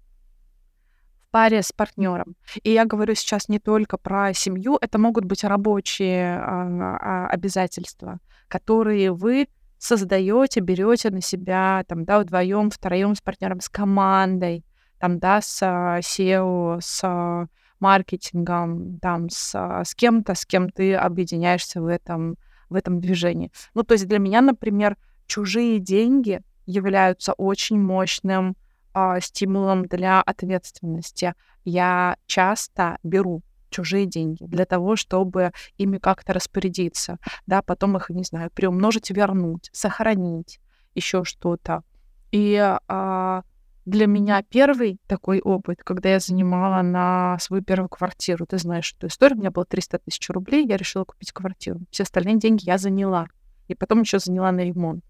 [1.30, 2.36] паре с партнером.
[2.62, 8.18] И я говорю сейчас не только про семью, это могут быть рабочие а, а, обязательства,
[8.48, 9.48] которые вы
[9.78, 14.64] создаете, берете на себя, там, да, вдвоем, втроем с партнером, с командой,
[14.98, 17.48] там, да, с SEO, с
[17.78, 22.36] маркетингом, там, с, с кем-то, с кем ты объединяешься в этом,
[22.68, 23.52] в этом движении.
[23.74, 24.96] Ну, то есть для меня, например,
[25.26, 28.56] чужие деньги являются очень мощным
[28.94, 31.34] э, стимулом для ответственности.
[31.64, 38.22] Я часто беру чужие деньги для того, чтобы ими как-то распорядиться, да, потом их, не
[38.22, 40.60] знаю, приумножить, вернуть, сохранить,
[40.94, 41.82] еще что-то.
[42.30, 42.56] И
[42.88, 43.42] а,
[43.86, 48.46] для меня первый такой опыт, когда я занимала на свою первую квартиру.
[48.46, 49.38] Ты знаешь эту историю.
[49.38, 51.80] У меня было 300 тысяч рублей, я решила купить квартиру.
[51.90, 53.28] Все остальные деньги я заняла.
[53.68, 55.04] И потом еще заняла на ремонт.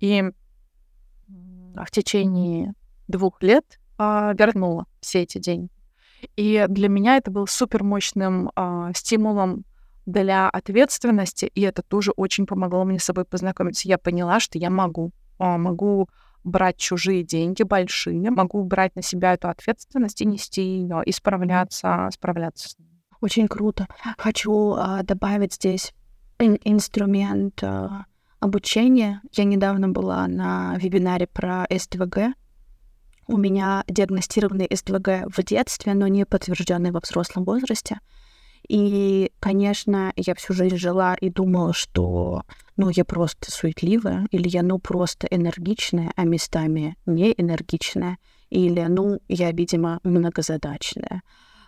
[0.00, 0.24] И
[1.84, 2.74] в течение
[3.08, 5.70] двух лет а, вернула все эти деньги.
[6.36, 9.64] И для меня это был супер мощным а, стимулом
[10.06, 13.88] для ответственности, и это тоже очень помогло мне с собой познакомиться.
[13.88, 16.08] Я поняла, что я могу, а, могу
[16.44, 22.08] брать чужие деньги большие, могу брать на себя эту ответственность и нести ее, и справляться,
[22.12, 22.88] справляться с ней.
[23.20, 23.86] Очень круто.
[24.18, 25.94] Хочу а, добавить здесь
[26.38, 28.04] ин- инструмент а,
[28.44, 29.22] обучения.
[29.32, 32.34] Я недавно была на вебинаре про СТВГ,
[33.26, 38.00] у меня диагностированный СДВГ в детстве, но не подтвержденный во взрослом возрасте.
[38.68, 42.42] И, конечно, я всю жизнь жила и думала, что
[42.76, 48.18] ну, я просто суетливая, или я, ну, просто энергичная, а местами не энергичная,
[48.50, 51.22] или, ну, я, видимо, многозадачная.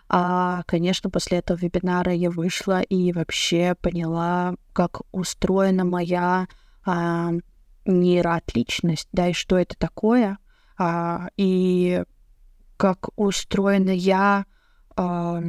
[0.09, 6.47] А, конечно, после этого вебинара я вышла и вообще поняла, как устроена моя
[6.87, 7.33] а,
[7.85, 10.39] нейроотличность, да, и что это такое—
[10.77, 12.03] а, и
[12.77, 14.45] как устроена я
[14.95, 15.41] а,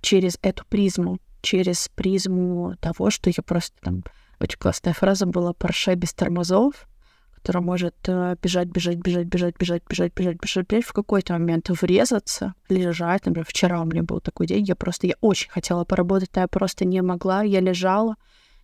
[0.00, 4.04] через эту призму, через призму того, что я просто там...
[4.38, 6.88] Очень классная фраза была «Порше без тормозов»,
[7.34, 11.68] которая может э, бежать, бежать, бежать, бежать, бежать, бежать, бежать, бежать, бежать, в какой-то момент
[11.68, 13.26] врезаться, лежать.
[13.26, 16.48] Например, вчера у меня был такой день, я просто, я очень хотела поработать, но я
[16.48, 18.16] просто не могла, я лежала,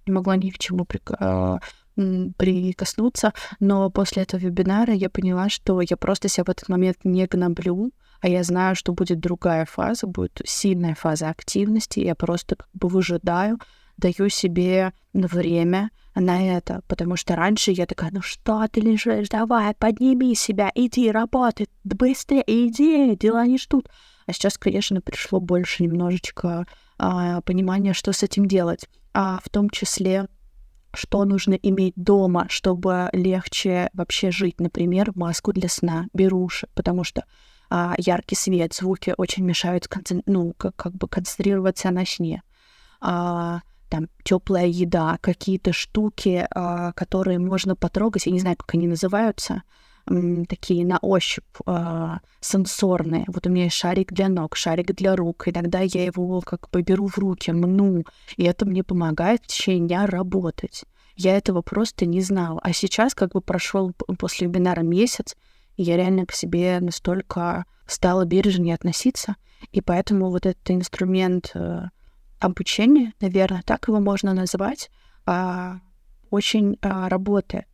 [0.07, 0.87] не могла ни к чему
[1.19, 1.59] а,
[1.97, 7.27] прикоснуться, но после этого вебинара я поняла, что я просто себя в этот момент не
[7.27, 12.69] гноблю, а я знаю, что будет другая фаза, будет сильная фаза активности, я просто как
[12.73, 13.59] бы выжидаю,
[13.97, 19.75] даю себе время на это, потому что раньше я такая, ну что ты лежишь, давай,
[19.75, 23.89] подними себя, иди работай, быстрее, иди, дела не ждут.
[24.27, 26.67] А сейчас, конечно, пришло больше немножечко
[26.99, 30.27] а, понимания, что с этим делать, а в том числе
[30.97, 34.59] что нужно иметь дома, чтобы легче вообще жить.
[34.61, 37.25] Например, маску для сна, беруши, потому что
[37.69, 40.23] а, яркий свет, звуки очень мешают концен...
[40.27, 42.43] ну, как, как бы концентрироваться на сне.
[43.01, 48.89] А, там теплая еда, какие-то штуки, а, которые можно потрогать, я не знаю, как они
[48.89, 49.63] называются,
[50.49, 53.25] такие на ощупь э, сенсорные.
[53.27, 55.49] Вот у меня есть шарик для ног, шарик для рук.
[55.49, 58.05] Иногда я его как бы беру в руки, мну,
[58.37, 60.85] и это мне помогает в течение дня работать.
[61.17, 62.61] Я этого просто не знала.
[62.63, 65.35] А сейчас как бы прошел после вебинара месяц,
[65.77, 69.37] и я реально к себе настолько стала бережнее относиться,
[69.73, 71.85] и поэтому вот этот инструмент э,
[72.39, 74.91] обучения, наверное, так его можно назвать,
[75.27, 75.75] э,
[76.31, 77.67] очень э, работает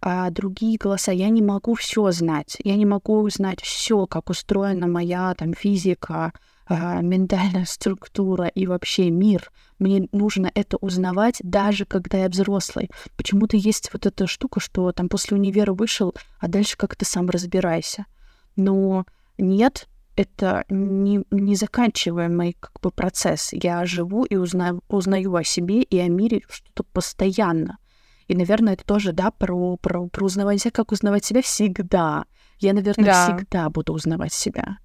[0.00, 1.12] а другие голоса.
[1.12, 2.56] Я не могу все знать.
[2.62, 6.32] Я не могу узнать все, как устроена моя там физика,
[6.66, 9.50] а, ментальная структура и вообще мир.
[9.78, 12.90] Мне нужно это узнавать, даже когда я взрослый.
[13.16, 17.30] Почему-то есть вот эта штука, что там после универа вышел, а дальше как то сам
[17.30, 18.06] разбирайся.
[18.56, 19.04] Но
[19.38, 23.50] нет, это не, не заканчиваемый как бы процесс.
[23.52, 27.78] Я живу и узнаю, узнаю о себе и о мире что-то постоянно.
[28.28, 32.26] И, наверное, это тоже, да, про, про, про узнавать себя, как узнавать себя всегда.
[32.58, 33.36] Я, наверное, да.
[33.36, 34.78] всегда буду узнавать себя.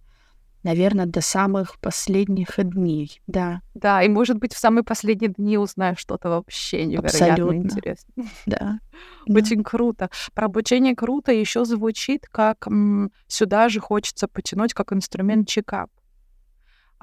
[0.64, 3.62] Наверное, до самых последних дней, да.
[3.74, 7.64] Да, и, может быть, в самые последние дни узнаю что-то вообще невероятно Абсолютно.
[7.66, 8.28] интересное.
[8.46, 8.80] Да.
[9.28, 9.64] Очень да.
[9.70, 10.10] круто.
[10.34, 15.90] Про обучение круто еще звучит, как м, сюда же хочется потянуть как инструмент чекап.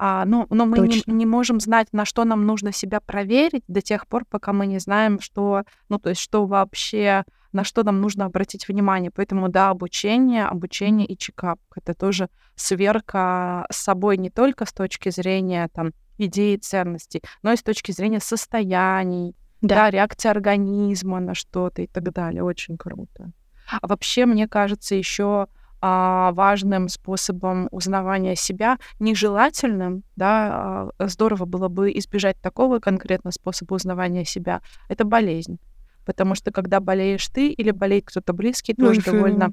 [0.03, 3.81] А, ну, но мы не, не можем знать, на что нам нужно себя проверить до
[3.81, 8.01] тех пор, пока мы не знаем, что, ну, то есть, что вообще на что нам
[8.01, 9.11] нужно обратить внимание.
[9.11, 15.11] Поэтому, да, обучение, обучение и чекап— это тоже сверка с собой не только с точки
[15.11, 21.35] зрения там идеи ценностей, но и с точки зрения состояний, да, да реакции организма на
[21.35, 22.41] что-то и так далее.
[22.41, 23.31] Очень круто.
[23.69, 25.45] А вообще, мне кажется, еще
[25.81, 34.23] важным способом узнавания себя, нежелательным, да, а, здорово было бы избежать такого конкретного способа узнавания
[34.23, 35.59] себя, это болезнь.
[36.05, 39.51] Потому что когда болеешь ты или болеет кто-то близкий, тоже довольно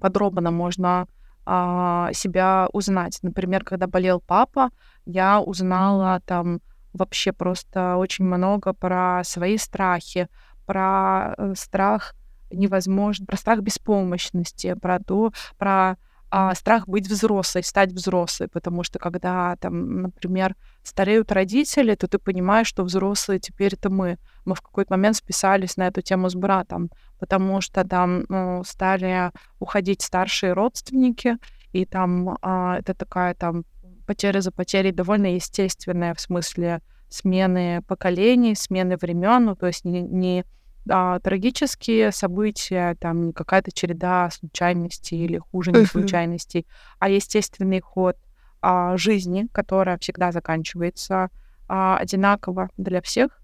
[0.00, 1.06] подробно можно
[1.44, 3.18] а, себя узнать.
[3.22, 4.70] Например, когда болел папа,
[5.04, 6.60] я узнала там
[6.92, 10.28] вообще просто очень много про свои страхи,
[10.66, 12.14] про э, страх
[12.50, 15.96] невозможно, про страх беспомощности, про то, про
[16.28, 22.18] а, страх быть взрослой, стать взрослой, потому что когда там, например, стареют родители, то ты
[22.18, 24.18] понимаешь, что взрослые теперь это мы.
[24.44, 29.30] Мы в какой-то момент списались на эту тему с братом, потому что там ну, стали
[29.60, 31.36] уходить старшие родственники,
[31.72, 33.64] и там а, это такая там
[34.06, 40.02] потеря за потерей довольно естественная в смысле смены поколений, смены времен, ну то есть не,
[40.02, 40.44] не
[40.88, 46.66] а, трагические события, там не какая-то череда случайностей или хуже не случайностей,
[46.98, 48.16] а естественный ход
[48.60, 51.30] а, жизни, которая всегда заканчивается
[51.68, 53.40] а, одинаково для всех.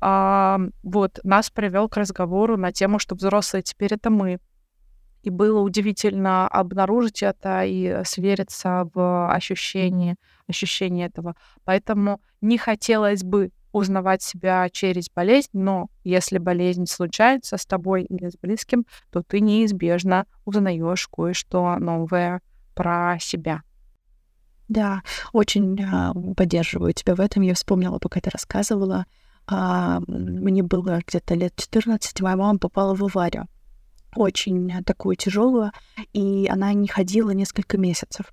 [0.00, 4.38] А, вот нас привел к разговору на тему, что взрослые теперь это мы.
[5.22, 10.16] И было удивительно обнаружить это и свериться в ощущении,
[10.48, 11.36] ощущение этого.
[11.64, 18.28] Поэтому не хотелось бы узнавать себя через болезнь, но если болезнь случается с тобой или
[18.28, 22.40] с близким, то ты неизбежно узнаешь кое-что новое
[22.74, 23.62] про себя.
[24.68, 25.02] Да,
[25.32, 27.42] очень э, поддерживаю тебя в этом.
[27.42, 29.06] Я вспомнила, пока ты рассказывала.
[29.50, 33.48] Э, мне было где-то лет 14, моя мама попала в аварию.
[34.14, 35.72] Очень такую тяжелую,
[36.12, 38.32] и она не ходила несколько месяцев.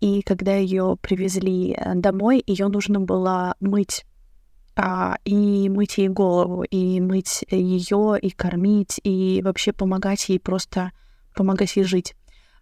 [0.00, 4.04] И когда ее привезли э, домой, ее нужно было мыть
[4.76, 10.92] а, и мыть ей голову, и мыть ее, и кормить, и вообще помогать ей просто
[11.34, 12.14] помогать ей жить.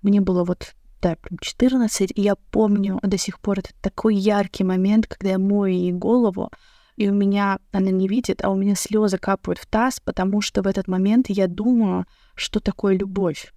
[0.02, 5.06] Мне было вот да, 14, и я помню до сих пор это такой яркий момент,
[5.06, 6.50] когда я мою ей голову,
[6.96, 10.62] и у меня она не видит, а у меня слезы капают в таз, потому что
[10.62, 13.52] в этот момент я думаю, что такое любовь,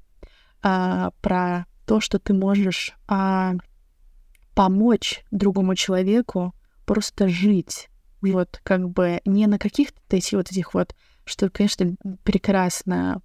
[0.62, 3.54] а, про то, что ты можешь а,
[4.54, 6.54] помочь другому человеку
[6.86, 7.90] просто жить,
[8.22, 10.96] вот как бы не на каких-то эти вот этих вот,
[11.26, 13.22] что, конечно, прекрасно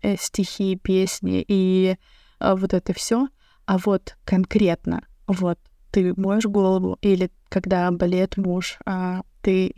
[0.00, 1.96] э, стихи, песни и
[2.38, 3.28] а, вот это все,
[3.66, 5.58] а вот конкретно, вот
[5.90, 9.72] ты моешь голову, или когда болеет муж, а ты,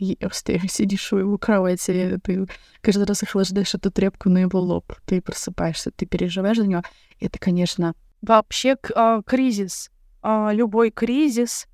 [0.45, 2.47] ты сидишь у его кровати, ты
[2.81, 6.83] каждый раз охлаждаешь эту тряпку на его лоб, ты просыпаешься, ты переживаешь за него.
[7.19, 7.93] Это, конечно...
[8.21, 9.91] Вообще а, кризис,
[10.21, 11.67] а, любой кризис,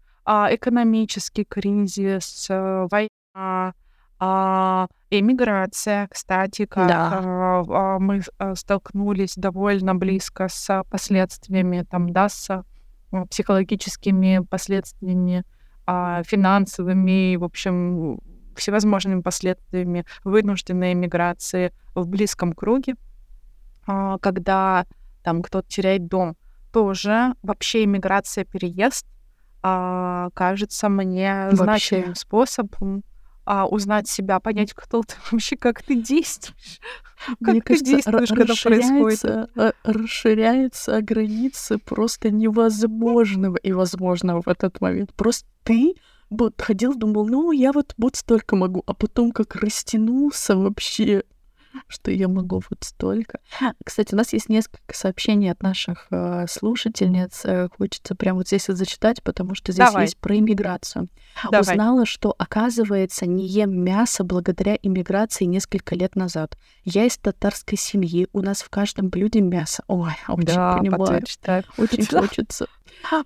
[0.51, 3.73] экономический кризис, а, война,
[4.19, 7.19] а, эмиграция, кстати, как да.
[7.21, 12.63] а, а, мы а, столкнулись довольно близко с последствиями, там, да, с а,
[13.29, 15.43] психологическими последствиями,
[15.86, 18.19] а, финансовыми, в общем,
[18.55, 22.95] всевозможными последствиями вынужденной эмиграции в близком круге,
[23.88, 24.86] а, когда
[25.23, 26.38] там кто-то теряет дом,
[26.71, 29.05] тоже вообще иммиграция, переезд
[29.64, 31.55] а, кажется мне вообще.
[31.55, 33.03] значимым способом
[33.45, 36.80] а, узнать себя, понять, кто ты вообще, как ты действуешь.
[37.39, 39.49] Как Мне ты кажется, действуешь, когда происходит.
[39.55, 45.14] Э, расширяются границы просто невозможного и возможного в этот момент.
[45.14, 45.93] Просто ты
[46.32, 51.24] вот ходил, думал, ну, я вот вот столько могу, а потом как растянулся вообще
[51.88, 53.39] что я могу вот столько.
[53.84, 57.41] Кстати, у нас есть несколько сообщений от наших э, слушательниц.
[57.45, 60.03] Э, хочется прямо вот здесь вот зачитать, потому что здесь Давай.
[60.03, 61.09] есть про иммиграцию.
[61.43, 61.61] Давай.
[61.61, 66.57] Узнала, что, оказывается, не ем мясо благодаря иммиграции несколько лет назад.
[66.84, 69.84] Я из татарской семьи, у нас в каждом блюде мясо.
[69.88, 71.01] Ой, очень да, понимаю.
[71.78, 72.67] Очень хочется.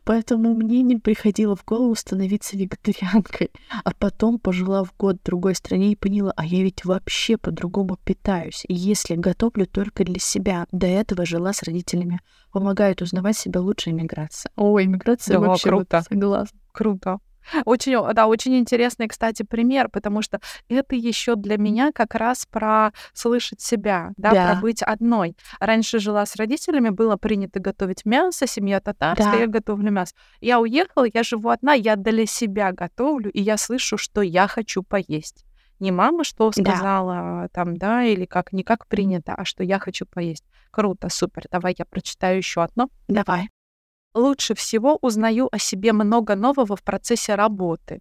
[0.03, 3.51] Поэтому мне не приходило в голову становиться вегетарианкой.
[3.83, 7.97] А потом, пожила в год в другой стране, и поняла, а я ведь вообще по-другому
[8.03, 8.63] питаюсь.
[8.67, 12.19] И если готовлю только для себя, до этого жила с родителями.
[12.51, 14.51] Помогает узнавать себя лучше иммиграция.
[14.55, 15.97] О, иммиграция да, вообще круто.
[15.97, 16.59] Вот, согласна.
[16.71, 17.19] Круто.
[17.65, 20.39] Очень, да, очень интересный, кстати, пример, потому что
[20.69, 24.51] это еще для меня как раз про слышать себя, да, да.
[24.51, 25.35] про быть одной.
[25.59, 29.39] Раньше жила с родителями, было принято готовить мясо, семья татарская, да.
[29.39, 30.13] я готовлю мясо.
[30.41, 34.83] Я уехала, я живу одна, я для себя готовлю, и я слышу, что я хочу
[34.83, 35.45] поесть.
[35.79, 37.47] Не мама что сказала да.
[37.51, 40.45] там, да, или как не как принято, а что я хочу поесть.
[40.71, 41.43] Круто, супер.
[41.51, 42.89] Давай я прочитаю еще одно.
[43.07, 43.49] Давай.
[44.15, 47.99] Лучше всего узнаю о себе много нового в процессе работы.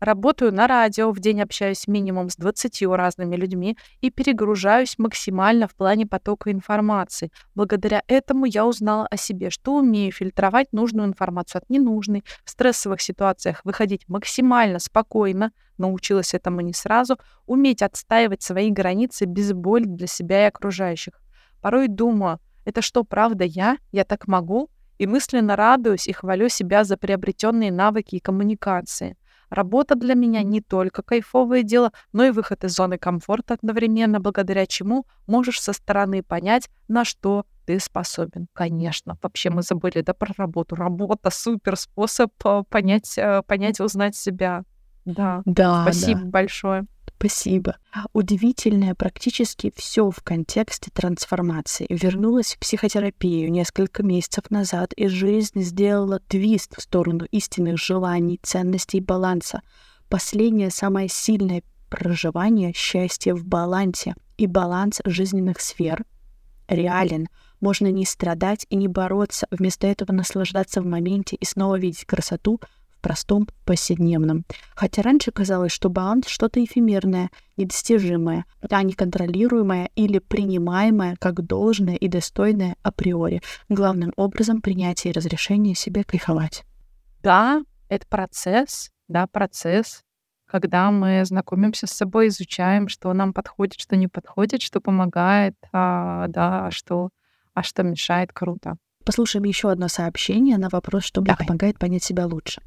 [0.00, 5.76] Работаю на радио, в день общаюсь минимум с 20 разными людьми и перегружаюсь максимально в
[5.76, 7.30] плане потока информации.
[7.54, 13.00] Благодаря этому я узнала о себе, что умею фильтровать нужную информацию от ненужной, в стрессовых
[13.00, 20.08] ситуациях выходить максимально спокойно, научилась этому не сразу, уметь отстаивать свои границы без боли для
[20.08, 21.14] себя и окружающих.
[21.62, 23.78] Порой думаю, это что, правда я?
[23.92, 24.68] Я так могу?
[25.04, 29.18] И мысленно радуюсь и хвалю себя за приобретенные навыки и коммуникации.
[29.50, 34.64] Работа для меня не только кайфовое дело, но и выход из зоны комфорта одновременно, благодаря
[34.64, 38.48] чему можешь со стороны понять, на что ты способен.
[38.54, 40.74] Конечно, вообще мы забыли, да, про работу.
[40.74, 44.64] Работа— супер способ э, понять, э, понять, узнать себя.
[45.04, 45.42] Да.
[45.44, 45.82] Да.
[45.82, 46.30] Спасибо да.
[46.30, 46.86] большое.
[47.16, 47.76] Спасибо.
[48.12, 51.86] Удивительное практически все в контексте трансформации.
[51.88, 58.98] Вернулась в психотерапию несколько месяцев назад, и жизнь сделала твист в сторону истинных желаний, ценностей
[58.98, 59.62] и баланса.
[60.10, 66.04] Последнее самое сильное проживание счастья в балансе и баланс жизненных сфер
[66.68, 67.28] реален.
[67.60, 72.60] Можно не страдать и не бороться, вместо этого наслаждаться в моменте и снова видеть красоту
[73.04, 74.44] простом, повседневном.
[74.74, 77.28] Хотя раньше казалось, что баланс что-то эфемерное,
[77.58, 83.42] недостижимое, а неконтролируемое или принимаемое как должное и достойное априори.
[83.68, 86.64] Главным образом принятие и разрешение себе кайфовать.
[87.22, 90.00] Да, это процесс, да, процесс,
[90.46, 96.26] когда мы знакомимся с собой, изучаем, что нам подходит, что не подходит, что помогает, а,
[96.28, 97.10] да, а что,
[97.52, 98.76] а что мешает, круто.
[99.04, 102.62] Послушаем еще одно сообщение на вопрос, что мне помогает понять себя лучше.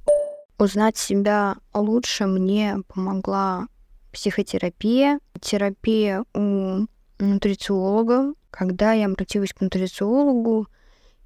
[0.60, 3.68] Узнать себя лучше мне помогла
[4.12, 6.88] психотерапия, терапия у
[7.20, 8.34] нутрициолога.
[8.50, 10.68] Когда я обратилась к нутрициологу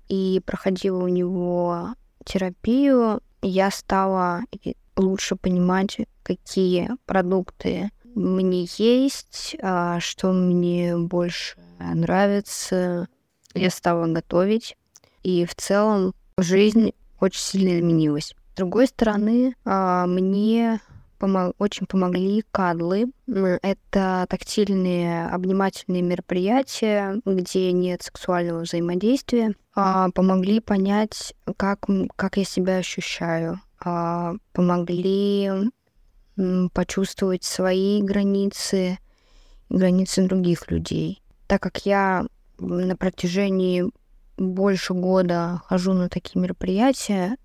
[0.10, 4.42] и проходила у него терапию, я стала
[4.98, 13.08] лучше понимать, какие продукты мне есть, а, что мне больше нравится.
[13.54, 14.76] Я стала готовить,
[15.24, 18.36] и в целом жизнь очень сильно изменилась.
[18.52, 20.82] С другой стороны, а, мне
[21.58, 23.12] очень помогли кадлы.
[23.28, 29.56] Это тактильные обнимательные мероприятия, где нет сексуального взаимодействия.
[29.74, 31.86] А, помогли понять, как,
[32.16, 33.62] как я себя ощущаю.
[33.80, 35.50] А, помогли
[36.74, 38.98] почувствовать свои границы
[39.70, 41.22] границы других людей.
[41.48, 42.26] Так как я
[42.58, 43.86] на протяжении
[44.38, 47.38] больше года хожу на такие мероприятия,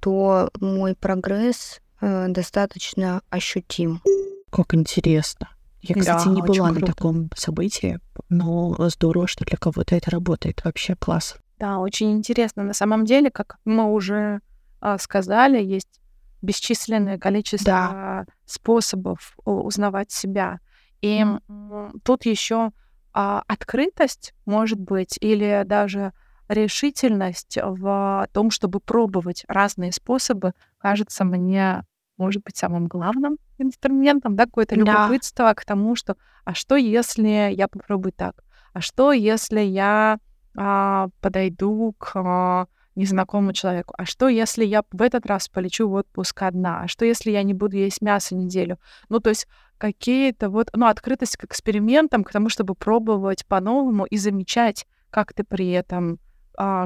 [0.00, 4.02] то мой прогресс э, достаточно ощутим.
[4.50, 5.48] Как интересно.
[5.82, 6.80] Я, кстати, да, не была круто.
[6.80, 10.62] на таком событии, но здорово, что для кого-то это работает.
[10.64, 11.36] Вообще класс.
[11.58, 12.62] Да, очень интересно.
[12.62, 14.40] На самом деле, как мы уже
[14.80, 16.00] а, сказали, есть
[16.42, 18.26] бесчисленное количество да.
[18.44, 20.60] способов узнавать себя.
[21.00, 22.00] И mm.
[22.02, 22.72] тут еще
[23.12, 26.12] а, открытость может быть, или даже
[26.50, 31.84] решительность в том, чтобы пробовать разные способы, кажется мне,
[32.16, 35.54] может быть, самым главным инструментом, да, какое-то любопытство да.
[35.54, 38.42] к тому, что а что, если я попробую так?
[38.72, 40.18] А что, если я
[40.56, 43.94] а, подойду к а, незнакомому человеку?
[43.96, 46.82] А что, если я в этот раз полечу в отпуск одна?
[46.82, 48.78] А что, если я не буду есть мясо неделю?
[49.08, 49.46] Ну, то есть
[49.78, 55.44] какие-то вот, ну, открытость к экспериментам, к тому, чтобы пробовать по-новому и замечать, как ты
[55.44, 56.18] при этом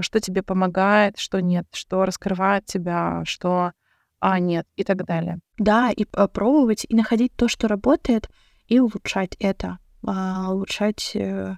[0.00, 3.72] что тебе помогает, что нет, что раскрывает тебя, что
[4.20, 5.40] а нет и так далее.
[5.58, 8.30] Да, и пробовать, и находить то, что работает,
[8.68, 11.56] и улучшать это, а, улучшать э,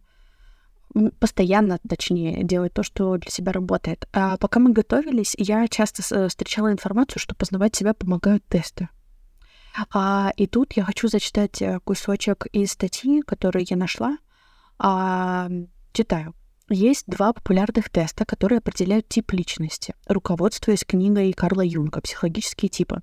[1.21, 4.09] постоянно, точнее, делать то, что для себя работает.
[4.12, 8.89] А пока мы готовились, я часто э, встречала информацию, что познавать себя помогают тесты.
[9.93, 14.17] А, и тут я хочу зачитать э, кусочек из статьи, которую я нашла.
[14.79, 15.49] А,
[15.93, 16.35] читаю.
[16.69, 23.03] Есть два популярных теста, которые определяют тип личности, руководствуясь книгой Карла Юнга «Психологические типы».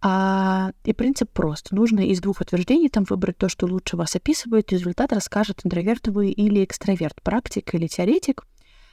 [0.00, 1.70] А, и принцип прост.
[1.70, 4.72] Нужно из двух утверждений там выбрать то, что лучше вас описывает.
[4.72, 8.44] Результат расскажет, интроверт вы или экстраверт, практик или теоретик.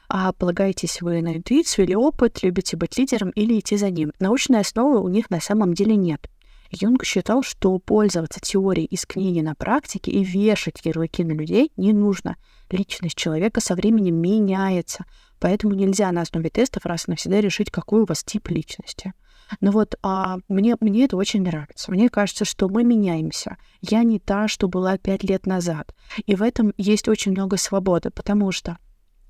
[0.08, 4.12] А полагаетесь вы на интуицию или опыт, любите быть лидером или идти за ним.
[4.20, 6.30] Научной основы у них на самом деле нет.
[6.72, 11.94] Юнг считал, что пользоваться теорией из книги на практике и вешать ярлыки на людей не
[11.94, 12.36] нужно.
[12.76, 15.06] Личность человека со временем меняется,
[15.40, 19.14] поэтому нельзя на основе тестов раз и навсегда решить, какой у вас тип личности.
[19.62, 21.92] Но вот а, мне, мне это очень нравится.
[21.92, 23.58] Мне кажется, что мы меняемся.
[23.82, 25.94] Я не та, что была пять лет назад.
[26.26, 28.78] И в этом есть очень много свободы, потому что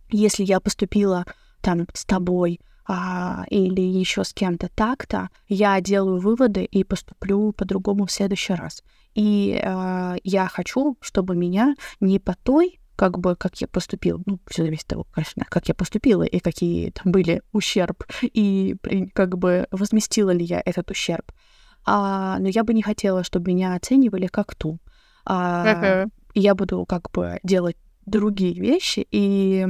[0.09, 1.25] если я поступила
[1.61, 8.05] там с тобой а, или еще с кем-то так-то, я делаю выводы и поступлю по-другому
[8.05, 8.83] в следующий раз.
[9.15, 14.21] И а, я хочу, чтобы меня не по той как бы, как я поступила.
[14.25, 18.75] Ну, все зависит от того, конечно, как я поступила и какие там были ущерб, и
[19.13, 21.31] как бы возместила ли я этот ущерб.
[21.85, 24.79] А, но я бы не хотела, чтобы меня оценивали как ту.
[25.25, 26.09] А, uh-huh.
[26.33, 29.67] Я буду как бы делать другие вещи и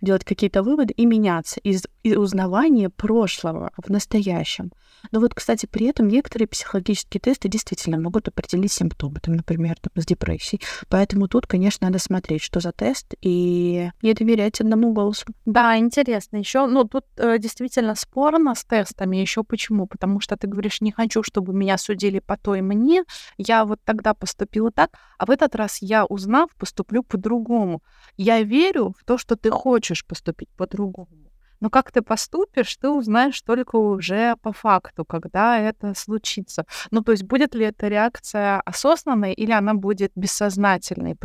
[0.00, 4.72] делать какие-то выводы и меняться из, из узнавания прошлого в настоящем.
[5.12, 9.90] Но вот, кстати, при этом некоторые психологические тесты действительно могут определить симптомы, там, например, там,
[10.02, 10.62] с депрессией.
[10.88, 15.26] Поэтому тут, конечно, надо смотреть, что за тест, и не доверять одному голосу.
[15.44, 16.38] Да, интересно.
[16.38, 19.16] Еще, ну, тут э, действительно спорно с тестами.
[19.16, 19.86] Еще почему?
[19.86, 23.04] Потому что ты говоришь, не хочу, чтобы меня судили по той мне.
[23.38, 27.82] Я вот тогда поступила так, а в этот раз я, узнав, поступлю по-другому.
[28.16, 31.25] Я верю в то, что ты хочешь поступить по-другому.
[31.60, 36.66] Но как ты поступишь, ты узнаешь только уже по факту, когда это случится.
[36.90, 41.16] Ну, то есть будет ли эта реакция осознанной или она будет бессознательной?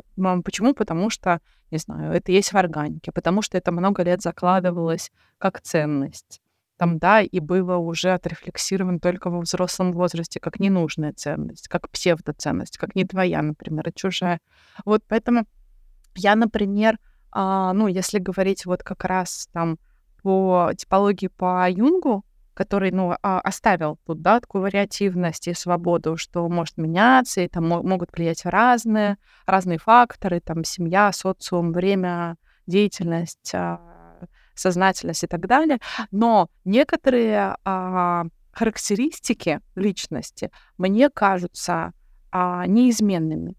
[0.44, 0.74] Почему?
[0.74, 5.62] Потому что, не знаю, это есть в органике, потому что это много лет закладывалось как
[5.62, 6.42] ценность.
[6.78, 12.78] Там, да, и было уже отрефлексировано только во взрослом возрасте как ненужная ценность, как псевдоценность,
[12.78, 14.40] как не твоя, например, а чужая.
[14.84, 15.46] Вот поэтому
[16.16, 16.98] я, например,
[17.32, 19.78] а, ну, если говорить вот как раз там
[20.22, 26.48] по типологии по Юнгу, который, ну, а, оставил тут, да, такую вариативность и свободу, что
[26.50, 33.80] может меняться, и там могут влиять разные, разные факторы, там, семья, социум, время, деятельность, а,
[34.54, 35.80] сознательность и так далее.
[36.12, 41.94] Но некоторые а, характеристики личности мне кажутся
[42.32, 43.56] а, неизменными.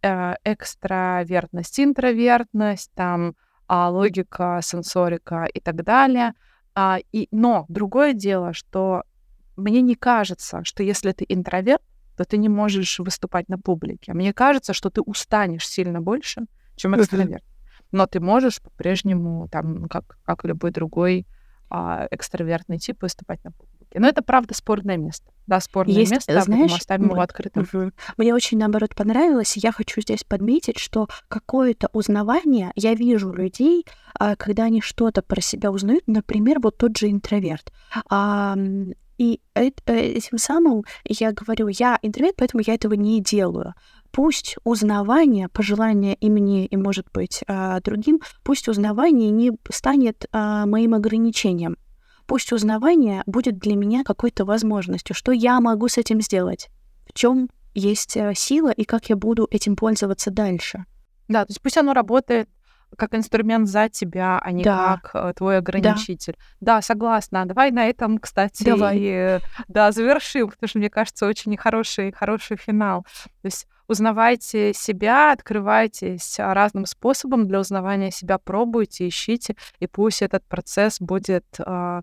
[0.00, 3.34] Э, экстравертность, интровертность, там,
[3.68, 6.32] а, логика, сенсорика и так далее.
[6.74, 9.04] А, и, но другое дело, что
[9.56, 11.82] мне не кажется, что если ты интроверт,
[12.16, 14.12] то ты не можешь выступать на публике.
[14.12, 16.46] Мне кажется, что ты устанешь сильно больше,
[16.76, 17.44] чем экстраверт.
[17.92, 21.26] Но ты можешь по-прежнему, там, как, как любой другой
[21.70, 23.77] а, экстравертный тип, выступать на публике.
[23.94, 25.30] Но это, правда, спорное место.
[25.46, 27.66] Да, спорное Есть, место, знаешь, мы оставим его открытым.
[27.72, 27.92] Угу.
[28.18, 29.56] Мне очень, наоборот, понравилось.
[29.56, 33.86] Я хочу здесь подметить, что какое-то узнавание я вижу людей,
[34.18, 37.72] а, когда они что-то про себя узнают, например, вот тот же интроверт.
[39.18, 43.74] И э, этим самым я говорю, я интроверт, поэтому я этого не делаю.
[44.12, 50.66] Пусть узнавание, пожелание и мне, и, может быть, а, другим, пусть узнавание не станет а,
[50.66, 51.76] моим ограничением
[52.28, 56.68] пусть узнавание будет для меня какой-то возможностью, что я могу с этим сделать,
[57.08, 60.84] в чем есть э, сила и как я буду этим пользоваться дальше.
[61.26, 62.48] Да, то есть пусть оно работает
[62.96, 65.00] как инструмент за тебя, а не да.
[65.02, 66.36] как э, твой ограничитель.
[66.60, 66.76] Да.
[66.76, 67.46] да, согласна.
[67.46, 68.98] Давай на этом, кстати, Давай.
[69.00, 73.04] И, да, завершим, потому что мне кажется очень хороший, хороший финал.
[73.42, 80.44] То есть узнавайте себя, открывайтесь разным способом для узнавания себя, пробуйте, ищите, и пусть этот
[80.44, 82.02] процесс будет э,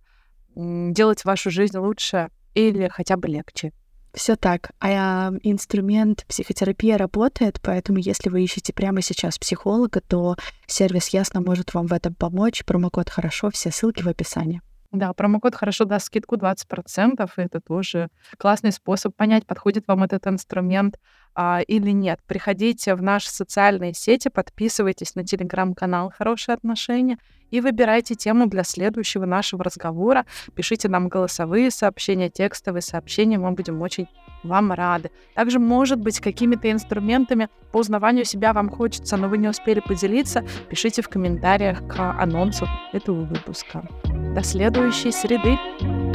[0.55, 3.71] делать вашу жизнь лучше или хотя бы легче.
[4.13, 4.71] Все так.
[4.79, 10.37] А инструмент психотерапия работает, поэтому если вы ищете прямо сейчас психолога, то
[10.67, 12.63] сервис Ясно может вам в этом помочь.
[12.63, 14.61] Промокод «Хорошо», все ссылки в описании.
[14.91, 20.25] Да, промокод хорошо даст скидку 20%, и это тоже классный способ понять, подходит вам этот
[20.27, 20.97] инструмент
[21.35, 22.19] а, или нет.
[22.25, 27.17] Приходите в наши социальные сети, подписывайтесь на телеграм-канал «Хорошие отношения»
[27.51, 30.25] и выбирайте тему для следующего нашего разговора.
[30.55, 34.07] Пишите нам голосовые сообщения, текстовые сообщения, мы будем очень
[34.43, 35.11] вам рады.
[35.35, 40.45] Также, может быть, какими-то инструментами по узнаванию себя вам хочется, но вы не успели поделиться,
[40.69, 43.87] пишите в комментариях к анонсу этого выпуска.
[44.33, 45.57] До следующей среды.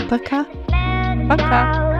[0.08, 0.44] Пока.
[1.28, 1.90] Пока.